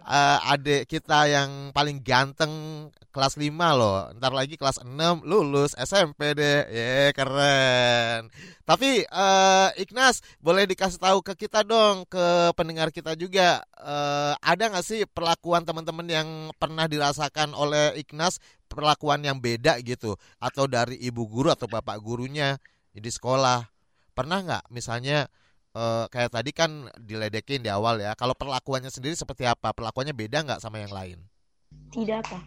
uh, 0.04 0.52
adik 0.52 0.86
kita 0.86 1.26
yang 1.26 1.72
paling 1.72 2.04
ganteng 2.04 2.86
kelas 3.16 3.40
5 3.40 3.48
loh. 3.80 4.12
Ntar 4.20 4.32
lagi 4.36 4.60
kelas 4.60 4.84
6 4.84 5.24
lulus 5.24 5.72
SMP 5.80 6.36
deh. 6.36 6.68
Ya, 6.68 6.76
yeah, 6.76 7.08
keren. 7.16 8.28
Tapi 8.66 9.06
uh, 9.06 9.70
Ignas, 9.78 10.26
boleh 10.42 10.66
dikasih 10.66 10.98
tahu 10.98 11.22
ke 11.22 11.46
kita 11.46 11.62
dong, 11.62 12.02
ke 12.10 12.50
pendengar 12.58 12.90
kita 12.90 13.14
juga, 13.14 13.62
uh, 13.78 14.34
ada 14.42 14.66
nggak 14.66 14.82
sih 14.82 15.06
perlakuan 15.06 15.62
teman-teman 15.62 16.02
yang 16.10 16.28
pernah 16.58 16.90
dirasakan 16.90 17.54
oleh 17.54 17.94
Ignas, 17.94 18.42
perlakuan 18.66 19.22
yang 19.22 19.38
beda 19.38 19.78
gitu, 19.86 20.18
atau 20.42 20.66
dari 20.66 20.98
ibu 20.98 21.30
guru 21.30 21.54
atau 21.54 21.70
bapak 21.70 21.94
gurunya 22.02 22.58
di 22.90 23.06
sekolah? 23.06 23.70
Pernah 24.18 24.38
nggak 24.42 24.64
misalnya 24.74 25.30
uh, 25.78 26.10
kayak 26.10 26.34
tadi 26.34 26.50
kan 26.50 26.90
diledekin 26.98 27.62
di 27.62 27.70
awal 27.70 28.02
ya, 28.02 28.18
kalau 28.18 28.34
perlakuannya 28.34 28.90
sendiri 28.90 29.14
seperti 29.14 29.46
apa? 29.46 29.70
Perlakuannya 29.70 30.10
beda 30.10 30.42
nggak 30.42 30.58
sama 30.58 30.82
yang 30.82 30.90
lain? 30.90 31.22
Tidak 31.94 32.18
apa. 32.18 32.42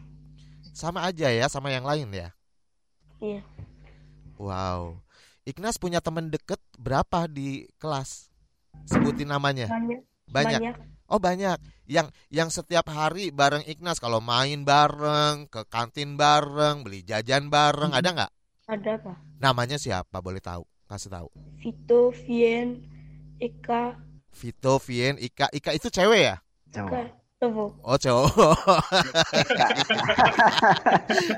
Sama 0.76 1.08
aja 1.08 1.32
ya, 1.32 1.48
sama 1.48 1.72
yang 1.72 1.88
lain 1.88 2.12
ya? 2.12 2.36
Iya. 3.24 3.40
Wow. 4.36 5.00
Ignas 5.50 5.82
punya 5.82 5.98
teman 5.98 6.30
deket 6.30 6.62
berapa 6.78 7.26
di 7.26 7.66
kelas? 7.82 8.30
Sebutin 8.86 9.34
namanya. 9.34 9.66
Banyak. 9.66 10.00
Banyak. 10.30 10.62
banyak. 10.62 10.76
Oh 11.10 11.18
banyak. 11.18 11.58
Yang 11.90 12.14
yang 12.30 12.54
setiap 12.54 12.86
hari 12.94 13.34
bareng 13.34 13.66
Ignas 13.66 13.98
kalau 13.98 14.22
main 14.22 14.62
bareng, 14.62 15.50
ke 15.50 15.66
kantin 15.66 16.22
bareng, 16.22 16.86
beli 16.86 17.02
jajan 17.02 17.50
bareng, 17.50 17.90
hmm. 17.90 17.98
ada 17.98 18.10
nggak? 18.14 18.32
Ada 18.70 18.94
pak. 19.02 19.18
Namanya 19.42 19.82
siapa? 19.82 20.22
Boleh 20.22 20.38
tahu? 20.38 20.62
Kasih 20.86 21.10
tahu. 21.10 21.34
Vito, 21.58 22.14
Vien, 22.14 22.86
Ika. 23.42 23.98
Vito, 24.30 24.78
Vien, 24.86 25.18
Ika. 25.18 25.50
Ika 25.50 25.74
itu 25.74 25.90
cewek 25.90 26.30
ya? 26.30 26.38
Cowok. 26.70 27.18
Oh 27.88 27.96
cowok. 27.96 28.28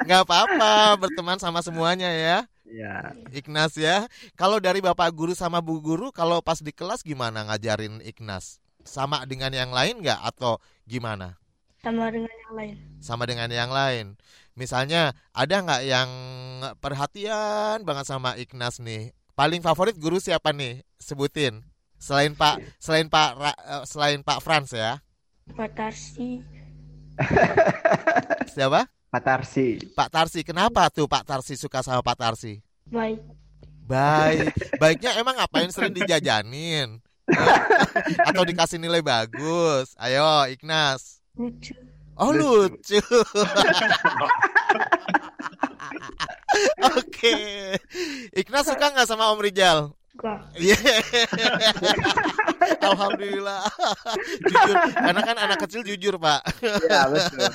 Nggak 0.09 0.22
apa-apa 0.26 0.97
berteman 0.97 1.38
sama 1.38 1.62
semuanya 1.64 2.09
ya. 2.12 2.43
Ya. 2.72 3.11
Ignas 3.36 3.76
ya. 3.76 4.07
Kalau 4.39 4.63
dari 4.63 4.80
Bapak 4.80 5.11
guru 5.11 5.36
sama 5.36 5.59
Bu 5.59 5.84
guru 5.84 6.09
kalau 6.15 6.39
pas 6.39 6.63
di 6.63 6.72
kelas 6.72 7.03
gimana 7.03 7.43
ngajarin 7.51 7.99
Ignas? 7.99 8.63
Sama 8.88 9.28
dengan 9.28 9.51
yang 9.51 9.76
lain 9.76 9.99
nggak 9.99 10.24
atau 10.24 10.57
gimana? 10.88 11.36
Sama 11.84 12.07
dengan 12.09 12.32
yang 12.32 12.53
lain. 12.55 12.76
Sama 13.03 13.24
dengan 13.28 13.49
yang 13.51 13.69
lain. 13.69 14.15
Misalnya 14.55 15.11
ada 15.36 15.55
nggak 15.61 15.84
yang 15.84 16.09
perhatian 16.80 17.84
banget 17.84 18.05
sama 18.07 18.39
Ignas 18.39 18.80
nih? 18.80 19.11
Paling 19.36 19.59
favorit 19.59 19.99
guru 19.99 20.17
siapa 20.24 20.55
nih? 20.55 20.82
Sebutin. 20.95 21.67
Selain 22.01 22.34
Pak 22.34 22.63
selain 22.82 23.11
Pak 23.11 23.30
eh, 23.38 23.84
selain 23.86 24.19
Pak 24.24 24.39
Frans 24.39 24.72
ya. 24.72 25.03
Pak 25.51 25.76
Tarsi. 25.76 26.39
Siapa? 28.55 28.88
Pak 29.12 29.28
Tarsi. 29.28 29.76
Pak 29.91 30.07
Tarsi, 30.07 30.39
kenapa 30.39 30.88
tuh 30.88 31.03
Pak 31.03 31.28
Tarsi 31.28 31.59
suka 31.59 31.84
sama 31.84 31.99
Pak 31.99 32.16
Tarsi? 32.16 32.64
Baik. 32.88 33.20
Baik. 33.84 34.55
Baiknya 34.80 35.20
emang 35.20 35.36
ngapain 35.36 35.68
sering 35.68 35.91
dijajanin? 35.91 37.03
Atau 38.32 38.47
dikasih 38.47 38.80
nilai 38.80 39.03
bagus? 39.03 39.91
Ayo, 39.99 40.47
Ignas. 40.47 41.20
Lucu. 41.36 41.76
Oh, 42.16 42.32
lucu. 42.32 43.03
Oke. 46.95 47.12
Okay. 47.12 47.76
Ignas 48.32 48.72
suka 48.72 48.95
nggak 48.95 49.12
sama 49.12 49.28
Om 49.36 49.43
Rijal? 49.43 49.91
Iya. 50.55 50.78
Alhamdulillah. 52.82 53.61
jujur, 54.49 54.76
karena 54.93 55.22
kan 55.22 55.38
anak 55.38 55.57
kecil 55.65 55.82
jujur, 55.86 56.17
Pak. 56.17 56.41
Iya, 56.61 57.01
betul. 57.09 57.49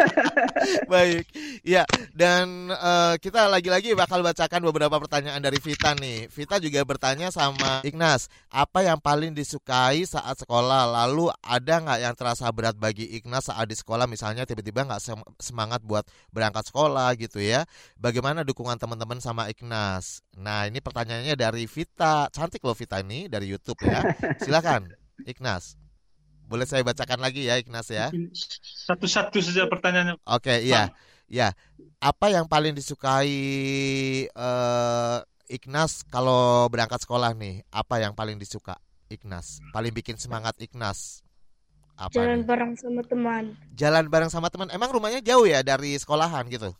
Baik. 0.92 1.24
Ya, 1.62 1.84
dan 2.14 2.70
uh, 2.70 3.14
kita 3.18 3.50
lagi-lagi 3.50 3.94
bakal 3.94 4.22
bacakan 4.22 4.62
beberapa 4.66 4.98
pertanyaan 4.98 5.42
dari 5.42 5.58
Vita 5.58 5.94
nih. 5.98 6.30
Vita 6.30 6.58
juga 6.58 6.82
bertanya 6.86 7.30
sama 7.30 7.82
Ignas, 7.86 8.30
apa 8.50 8.86
yang 8.86 8.98
paling 8.98 9.34
disukai 9.34 10.06
saat 10.06 10.42
sekolah? 10.42 10.90
Lalu 10.90 11.30
ada 11.42 11.74
nggak 11.82 12.00
yang 12.02 12.14
terasa 12.14 12.46
berat 12.50 12.78
bagi 12.78 13.06
Ignas 13.18 13.50
saat 13.50 13.66
di 13.70 13.76
sekolah 13.78 14.10
misalnya 14.10 14.46
tiba-tiba 14.46 14.86
nggak 14.86 15.02
semangat 15.38 15.82
buat 15.82 16.06
berangkat 16.34 16.70
sekolah 16.70 17.14
gitu 17.18 17.42
ya? 17.42 17.66
Bagaimana 17.98 18.42
dukungan 18.42 18.78
teman-teman 18.78 19.22
sama 19.22 19.50
Ignas? 19.50 20.22
Nah, 20.40 20.70
ini 20.70 20.78
pertanyaannya 20.80 21.34
dari 21.34 21.66
Vita. 21.66 21.79
Cantik 22.30 22.62
loh 22.64 22.76
Vita 22.76 23.00
ini 23.00 23.26
dari 23.30 23.48
YouTube 23.48 23.80
ya. 23.84 24.02
Silakan, 24.42 24.90
Ignas. 25.24 25.76
Boleh 26.50 26.66
saya 26.66 26.82
bacakan 26.82 27.22
lagi 27.22 27.46
ya 27.46 27.62
Ignas 27.62 27.86
ya? 27.94 28.10
Satu-satu 28.90 29.38
saja 29.38 29.70
pertanyaannya. 29.70 30.18
Oke, 30.26 30.66
iya. 30.66 30.90
Ya. 31.30 31.54
Apa 32.02 32.32
yang 32.34 32.50
paling 32.50 32.74
disukai 32.74 33.30
uh, 34.34 35.22
Ignas 35.46 36.02
kalau 36.10 36.66
berangkat 36.66 37.06
sekolah 37.06 37.38
nih? 37.38 37.62
Apa 37.70 38.02
yang 38.02 38.18
paling 38.18 38.34
disuka 38.34 38.78
Ignas? 39.06 39.62
Paling 39.70 39.94
bikin 39.94 40.18
semangat 40.18 40.58
Ignas? 40.58 41.22
Apa 42.00 42.16
Jalan 42.16 42.42
nih? 42.42 42.46
bareng 42.48 42.72
sama 42.74 43.02
teman. 43.04 43.44
Jalan 43.76 44.04
bareng 44.08 44.30
sama 44.32 44.48
teman. 44.48 44.72
Emang 44.74 44.90
rumahnya 44.90 45.20
jauh 45.20 45.44
ya 45.44 45.60
dari 45.60 45.94
sekolahan 46.00 46.48
gitu? 46.48 46.72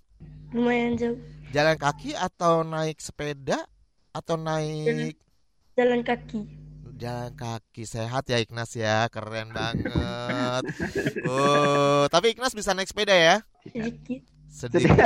Lumayan 0.51 0.99
jauh. 0.99 1.19
Jalan 1.55 1.77
kaki 1.77 2.17
atau 2.19 2.67
naik 2.67 2.99
sepeda 2.99 3.71
atau 4.11 4.35
naik? 4.35 5.15
jalan 5.79 6.03
kaki. 6.05 6.41
jalan 7.01 7.33
kaki. 7.33 7.89
Sehat 7.89 8.29
ya 8.29 8.43
Ignas 8.43 8.77
ya. 8.77 9.09
Keren 9.09 9.55
banget. 9.55 10.63
Oh 11.25 12.05
tapi 12.13 12.37
Ignas 12.37 12.53
bisa 12.53 12.77
naik 12.77 12.91
sepeda 12.91 13.17
ya? 13.17 13.37
Sedikit. 13.65 14.23
sedikit 14.51 14.91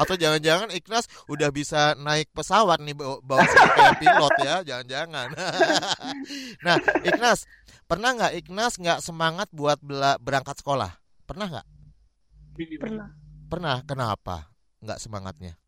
atau 0.00 0.16
jangan-jangan 0.16 0.72
Ignas 0.72 1.04
udah 1.28 1.52
bisa 1.52 1.92
naik 2.00 2.32
pesawat 2.32 2.80
nih 2.80 2.96
bawa 2.96 3.44
kayak 3.44 4.00
pilot 4.00 4.34
ya? 4.40 4.56
Jangan-jangan. 4.64 5.28
Nah 6.64 6.80
Ignas 7.04 7.44
pernah 7.84 8.16
nggak 8.16 8.32
Ignas 8.40 8.80
nggak 8.80 9.04
semangat 9.04 9.52
buat 9.52 9.76
berangkat 10.18 10.64
sekolah? 10.64 10.96
Pernah 11.28 11.60
nggak? 11.60 11.66
Pernah. 12.80 13.08
pernah. 13.52 13.76
Kenapa 13.84 14.48
nggak 14.80 14.96
semangatnya 14.96 15.60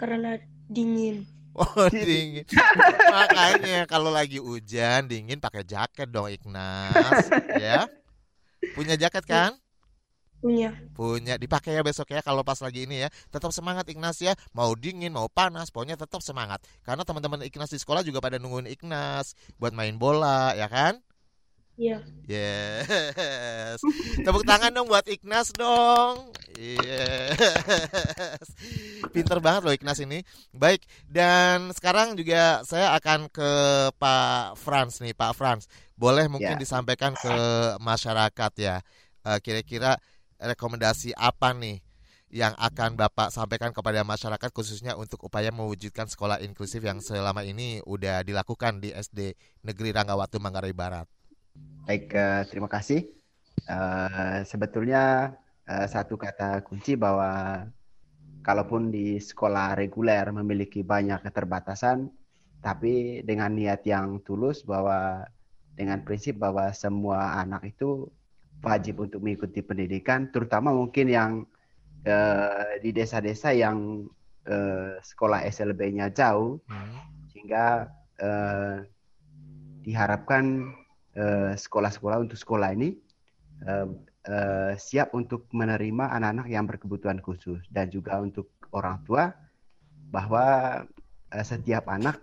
Karena 0.00 0.40
dingin. 0.72 1.28
Oh 1.52 1.86
dingin. 1.92 2.48
Makanya 3.12 3.84
kalau 3.84 4.08
lagi 4.08 4.40
hujan 4.40 5.04
dingin 5.04 5.36
pakai 5.36 5.60
jaket 5.60 6.08
dong 6.08 6.32
Ignas, 6.32 7.28
ya. 7.60 7.84
Punya 8.72 8.96
jaket 8.96 9.28
kan? 9.28 9.60
Punya. 10.40 10.72
Punya. 10.96 11.36
Dipakai 11.36 11.76
ya 11.76 11.84
besok 11.84 12.16
ya 12.16 12.24
kalau 12.24 12.40
pas 12.40 12.56
lagi 12.64 12.88
ini 12.88 13.04
ya. 13.04 13.08
Tetap 13.28 13.52
semangat 13.52 13.84
Ignas 13.92 14.16
ya. 14.24 14.32
Mau 14.56 14.72
dingin, 14.72 15.12
mau 15.12 15.28
panas, 15.28 15.68
pokoknya 15.68 16.00
tetap 16.00 16.24
semangat. 16.24 16.64
Karena 16.80 17.04
teman-teman 17.04 17.44
Ignas 17.44 17.68
di 17.68 17.76
sekolah 17.76 18.00
juga 18.00 18.24
pada 18.24 18.40
nungguin 18.40 18.72
Ignas 18.72 19.36
buat 19.60 19.76
main 19.76 20.00
bola, 20.00 20.56
ya 20.56 20.64
kan? 20.72 20.96
Iya. 21.76 22.00
Yes. 23.70 23.80
Tepuk 24.26 24.42
tangan 24.42 24.74
dong 24.74 24.90
buat 24.90 25.06
Ignas 25.06 25.54
dong. 25.54 26.34
Yes. 26.58 27.38
Pinter 29.14 29.38
banget 29.38 29.62
loh 29.62 29.74
Ignas 29.74 30.02
ini. 30.02 30.26
Baik, 30.50 30.82
dan 31.06 31.70
sekarang 31.70 32.18
juga 32.18 32.66
saya 32.66 32.94
akan 32.98 33.30
ke 33.30 33.50
Pak 33.94 34.58
Franz 34.58 34.98
nih, 34.98 35.14
Pak 35.14 35.32
Franz. 35.38 35.70
Boleh 35.94 36.26
mungkin 36.26 36.56
Ya. 36.56 36.60
disampaikan 36.60 37.14
ke 37.14 37.34
masyarakat 37.78 38.52
ya. 38.58 38.82
Eh, 39.22 39.38
Kira-kira 39.38 40.00
rekomendasi 40.40 41.12
apa 41.14 41.52
nih 41.52 41.78
yang 42.30 42.54
akan 42.56 42.94
Bapak 42.94 43.34
sampaikan 43.34 43.74
kepada 43.74 44.00
masyarakat 44.06 44.50
khususnya 44.54 44.94
untuk 44.94 45.26
upaya 45.26 45.50
mewujudkan 45.50 46.06
sekolah 46.06 46.38
inklusif 46.40 46.80
yang 46.80 47.02
selama 47.02 47.42
ini 47.42 47.82
udah 47.84 48.22
dilakukan 48.22 48.78
di 48.80 48.94
SD 48.94 49.34
Negeri 49.66 49.90
Ranggawatu 49.92 50.38
Manggarai 50.38 50.72
Barat. 50.72 51.06
Baik, 51.84 52.14
eh, 52.14 52.42
terima 52.46 52.70
kasih. 52.70 53.19
Eh, 53.70 54.40
sebetulnya 54.42 55.30
eh, 55.70 55.86
satu 55.86 56.18
kata 56.18 56.66
kunci 56.66 56.98
bahwa 56.98 57.62
kalaupun 58.42 58.90
di 58.90 59.22
sekolah 59.22 59.78
reguler 59.78 60.26
memiliki 60.34 60.82
banyak 60.82 61.22
keterbatasan, 61.22 62.10
tapi 62.58 63.22
dengan 63.22 63.54
niat 63.54 63.86
yang 63.86 64.18
tulus 64.26 64.66
bahwa 64.66 65.22
dengan 65.78 66.02
prinsip 66.02 66.36
bahwa 66.42 66.74
semua 66.74 67.38
anak 67.38 67.70
itu 67.70 68.10
wajib 68.66 69.06
untuk 69.06 69.22
mengikuti 69.22 69.62
pendidikan, 69.62 70.34
terutama 70.34 70.74
mungkin 70.74 71.06
yang 71.06 71.32
eh, 72.02 72.82
di 72.82 72.90
desa-desa 72.90 73.54
yang 73.54 74.02
eh, 74.50 74.98
sekolah 74.98 75.46
SLB-nya 75.46 76.10
jauh, 76.10 76.58
sehingga 77.30 77.86
eh, 78.18 78.82
diharapkan 79.86 80.74
sekolah-sekolah 81.58 82.22
untuk 82.22 82.38
sekolah 82.38 82.70
ini 82.70 82.94
eh, 83.64 84.72
siap 84.76 85.16
untuk 85.16 85.48
menerima 85.52 86.12
anak-anak 86.16 86.46
yang 86.48 86.64
berkebutuhan 86.68 87.20
khusus 87.24 87.60
dan 87.72 87.88
juga 87.88 88.20
untuk 88.20 88.52
orang 88.72 89.00
tua 89.04 89.32
bahwa 90.10 90.44
eh, 91.32 91.44
setiap 91.46 91.88
anak 91.88 92.20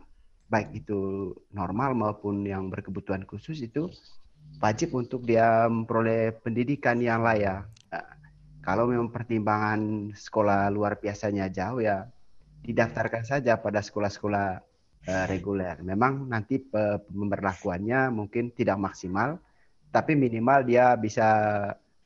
baik 0.47 0.71
itu 0.85 1.33
normal 1.51 1.91
maupun 1.91 2.47
yang 2.47 2.71
berkebutuhan 2.71 3.27
khusus 3.27 3.59
itu 3.59 3.91
wajib 4.63 4.95
untuk 4.95 5.27
dia 5.27 5.67
memperoleh 5.67 6.39
pendidikan 6.39 6.97
yang 7.03 7.19
layak. 7.19 7.67
Nah, 7.91 8.05
kalau 8.63 8.87
memang 8.87 9.11
pertimbangan 9.11 10.11
sekolah 10.15 10.71
luar 10.71 10.97
biasanya 10.97 11.51
jauh 11.51 11.83
ya 11.83 12.07
didaftarkan 12.63 13.23
saja 13.27 13.59
pada 13.59 13.83
sekolah-sekolah 13.83 14.47
eh, 15.07 15.25
reguler. 15.27 15.79
Memang 15.83 16.27
nanti 16.27 16.59
pe- 16.59 17.03
pemberlakuannya 17.07 18.11
mungkin 18.11 18.51
tidak 18.55 18.79
maksimal, 18.79 19.39
tapi 19.91 20.13
minimal 20.13 20.63
dia 20.67 20.93
bisa 20.97 21.25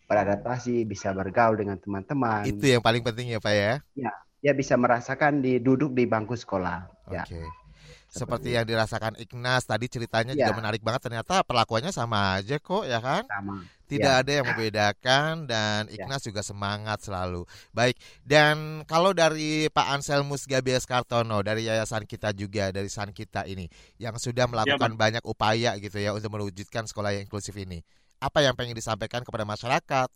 beradaptasi, 0.05 0.83
bisa 0.83 1.15
bergaul 1.15 1.55
dengan 1.55 1.79
teman-teman. 1.79 2.43
Itu 2.43 2.67
yang 2.67 2.83
paling 2.83 2.99
penting 2.99 3.31
ya 3.31 3.39
Pak 3.39 3.53
ya. 3.55 3.73
Ya, 3.95 4.11
dia 4.43 4.53
bisa 4.57 4.75
merasakan 4.75 5.39
di 5.39 5.61
duduk 5.63 5.95
di 5.95 6.03
bangku 6.03 6.35
sekolah. 6.35 6.91
Ya. 7.07 7.23
Seperti 8.11 8.51
yang 8.51 8.67
dirasakan 8.67 9.15
Ignas 9.15 9.63
tadi 9.63 9.87
ceritanya 9.87 10.35
Ya. 10.35 10.51
juga 10.51 10.59
menarik 10.59 10.83
banget 10.83 11.07
ternyata 11.07 11.47
perlakuannya 11.47 11.95
sama 11.95 12.35
aja 12.43 12.59
kok 12.59 12.83
ya 12.83 12.99
kan? 12.99 13.23
Sama. 13.23 13.63
Tidak 13.87 14.07
Ya. 14.07 14.19
ada 14.19 14.31
yang 14.31 14.45
membedakan 14.51 15.47
dan 15.47 15.87
Ignas 15.87 16.19
juga 16.23 16.43
semangat 16.43 17.03
selalu. 17.07 17.47
Baik, 17.71 17.95
dan 18.27 18.83
kalau 18.83 19.15
dari 19.15 19.71
Pak 19.71 19.87
Anselmus 19.95 20.43
Gabias 20.43 20.83
Kartono 20.83 21.39
dari 21.39 21.71
yayasan 21.71 22.03
kita 22.03 22.35
juga 22.35 22.75
dari 22.75 22.91
San 22.91 23.15
kita 23.15 23.47
ini 23.47 23.71
yang 23.95 24.15
sudah 24.19 24.43
melakukan 24.47 24.95
banyak 24.99 25.23
upaya 25.23 25.79
gitu 25.79 25.95
ya 25.95 26.11
untuk 26.11 26.35
mewujudkan 26.35 26.87
sekolah 26.87 27.15
yang 27.15 27.27
inklusif 27.27 27.55
ini. 27.55 27.79
Apa 28.19 28.43
yang 28.43 28.59
pengen 28.59 28.75
disampaikan 28.75 29.23
kepada 29.23 29.47
masyarakat, 29.47 30.07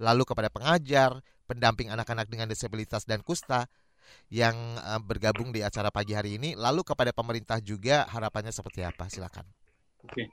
lalu 0.00 0.22
kepada 0.24 0.48
pengajar, 0.48 1.20
pendamping 1.44 1.92
anak-anak 1.92 2.24
dengan 2.28 2.48
disabilitas 2.48 3.04
dan 3.04 3.20
kusta 3.20 3.68
yang 4.30 4.56
eh, 4.78 5.00
bergabung 5.02 5.50
di 5.54 5.60
acara 5.62 5.90
pagi 5.94 6.12
hari 6.18 6.36
ini, 6.40 6.54
lalu 6.58 6.82
kepada 6.86 7.10
pemerintah 7.14 7.58
juga 7.62 8.04
harapannya 8.10 8.52
seperti 8.54 8.80
apa? 8.86 9.06
Silakan. 9.10 9.46
Oke, 10.04 10.28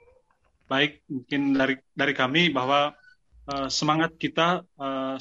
baik 0.72 1.04
mungkin 1.12 1.42
dari 1.56 1.76
dari 1.96 2.14
kami 2.16 2.52
bahwa 2.52 2.94
eh, 3.52 3.70
semangat 3.72 4.16
kita 4.20 4.64
eh, 4.66 5.16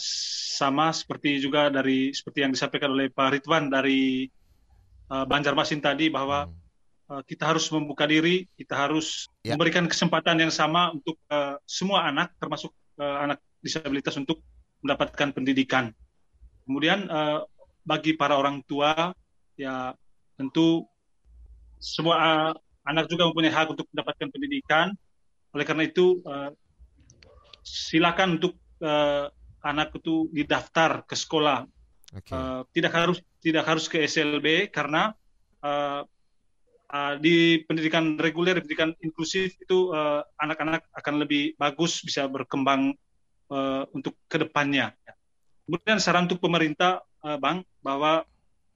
sama 0.63 0.93
seperti 0.95 1.41
juga 1.45 1.71
dari 1.71 2.13
seperti 2.15 2.39
yang 2.45 2.53
disampaikan 2.55 2.91
oleh 2.95 3.09
Pak 3.13 3.29
Ridwan 3.39 3.71
dari 3.71 4.27
eh, 5.13 5.25
Banjarmasin 5.31 5.81
tadi 5.83 6.11
bahwa 6.11 6.49
eh, 7.11 7.23
kita 7.27 7.45
harus 7.51 7.67
membuka 7.75 8.05
diri, 8.09 8.47
kita 8.59 8.75
harus 8.77 9.29
Ya. 9.41 9.57
memberikan 9.57 9.89
kesempatan 9.89 10.37
yang 10.37 10.53
sama 10.53 10.93
untuk 10.93 11.17
eh, 11.33 11.57
semua 11.65 12.05
anak 12.11 12.37
termasuk 12.37 12.77
eh, 13.01 13.19
anak 13.25 13.41
disabilitas 13.65 14.17
untuk 14.21 14.45
mendapatkan 14.85 15.33
pendidikan. 15.33 15.93
Kemudian 16.69 17.09
eh, 17.09 17.41
bagi 17.83 18.15
para 18.15 18.37
orang 18.37 18.61
tua 18.65 19.13
ya 19.57 19.93
tentu 20.37 20.89
semua 21.81 22.17
uh, 22.17 22.53
anak 22.85 23.09
juga 23.09 23.29
mempunyai 23.29 23.53
hak 23.53 23.73
untuk 23.73 23.89
mendapatkan 23.93 24.29
pendidikan. 24.29 24.93
Oleh 25.51 25.65
karena 25.67 25.85
itu, 25.89 26.21
uh, 26.25 26.53
silakan 27.65 28.39
untuk 28.39 28.55
uh, 28.85 29.29
anak 29.65 29.97
itu 29.97 30.29
didaftar 30.33 31.05
ke 31.05 31.17
sekolah. 31.17 31.67
Uh, 32.31 32.67
tidak 32.75 32.91
harus 32.91 33.19
tidak 33.39 33.65
harus 33.71 33.87
ke 33.87 34.03
SLB 34.03 34.75
karena 34.75 35.15
uh, 35.63 36.03
uh, 36.91 37.15
di 37.23 37.63
pendidikan 37.65 38.19
reguler, 38.19 38.59
pendidikan 38.59 38.91
inklusif 38.99 39.55
itu 39.63 39.95
uh, 39.95 40.27
anak-anak 40.43 40.91
akan 40.91 41.15
lebih 41.23 41.55
bagus 41.55 42.03
bisa 42.03 42.27
berkembang 42.27 42.99
uh, 43.55 43.87
untuk 43.95 44.19
ke 44.27 44.43
depannya. 44.43 44.91
Kemudian 45.71 46.03
saran 46.03 46.27
untuk 46.27 46.43
pemerintah, 46.43 46.99
uh, 46.99 47.10
Bang, 47.21 47.63
bahwa 47.85 48.25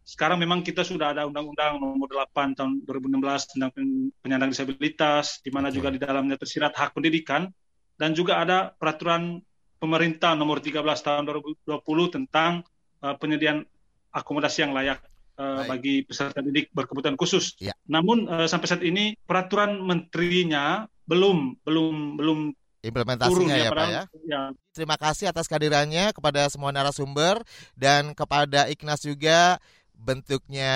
sekarang 0.05 0.37
memang 0.37 0.61
kita 0.61 0.85
sudah 0.85 1.17
ada 1.17 1.25
Undang-Undang 1.25 1.81
Nomor 1.81 2.13
8 2.13 2.53
tahun 2.53 2.85
2016 2.85 3.57
tentang 3.57 3.71
pen- 3.73 4.13
penyandang 4.21 4.53
disabilitas, 4.53 5.41
di 5.41 5.49
mana 5.49 5.73
juga 5.73 5.89
di 5.89 5.97
dalamnya 5.97 6.37
tersirat 6.37 6.77
hak 6.77 6.93
pendidikan, 6.93 7.49
dan 7.97 8.13
juga 8.13 8.45
ada 8.45 8.69
peraturan 8.77 9.41
pemerintah 9.81 10.37
Nomor 10.37 10.61
13 10.61 10.85
tahun 11.01 11.25
2020 11.25 12.17
tentang 12.21 12.61
uh, 13.01 13.17
penyediaan 13.17 13.65
akomodasi 14.13 14.69
yang 14.69 14.77
layak 14.77 15.01
uh, 15.41 15.65
bagi 15.65 16.05
peserta 16.05 16.45
didik 16.45 16.69
berkebutuhan 16.77 17.17
khusus. 17.17 17.57
Namun 17.89 18.29
uh, 18.29 18.45
sampai 18.45 18.69
saat 18.69 18.85
ini 18.85 19.17
peraturan 19.25 19.81
menterinya 19.81 20.85
belum 21.09 21.65
belum 21.65 22.21
belum 22.21 22.39
implementasinya 22.85 23.57
ya 23.57 23.71
Pak 23.73 23.89
ya. 23.89 24.03
ya. 24.29 24.43
Terima 24.77 25.01
kasih 25.01 25.33
atas 25.33 25.49
kehadirannya 25.49 26.13
kepada 26.13 26.45
semua 26.53 26.69
narasumber 26.71 27.41
dan 27.73 28.13
kepada 28.13 28.69
Ignas 28.69 29.01
juga 29.01 29.57
bentuknya 30.05 30.73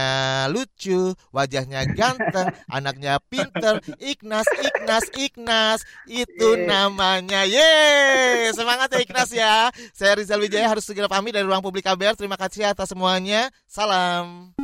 lucu, 0.48 1.12
wajahnya 1.30 1.84
ganteng, 1.92 2.48
anaknya 2.76 3.20
pinter, 3.28 3.84
Ignas, 4.00 4.48
Ignas, 4.56 5.04
Ignas, 5.14 5.80
itu 6.08 6.56
namanya. 6.64 7.44
Yeay, 7.44 8.50
semangat 8.56 8.88
ya 8.96 9.00
Ignas 9.04 9.30
ya. 9.30 9.56
Saya 9.92 10.16
Rizal 10.16 10.40
Wijaya 10.40 10.72
harus 10.72 10.88
segera 10.88 11.06
pamit 11.06 11.36
dari 11.36 11.44
Ruang 11.44 11.60
Publik 11.60 11.84
KBR. 11.84 12.16
Terima 12.16 12.40
kasih 12.40 12.72
atas 12.72 12.90
semuanya. 12.90 13.52
Salam. 13.68 14.56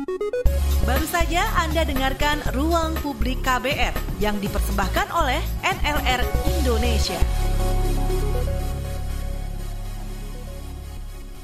Baru 0.85 1.05
saja 1.09 1.45
Anda 1.61 1.81
dengarkan 1.85 2.41
Ruang 2.53 2.97
Publik 3.01 3.41
KBR 3.41 4.21
yang 4.21 4.37
dipersembahkan 4.41 5.13
oleh 5.13 5.41
NLR 5.65 6.21
Indonesia. 6.61 7.17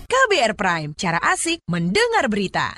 KBR 0.06 0.54
Prime, 0.54 0.92
cara 0.94 1.18
asik 1.24 1.66
mendengar 1.66 2.30
berita. 2.30 2.78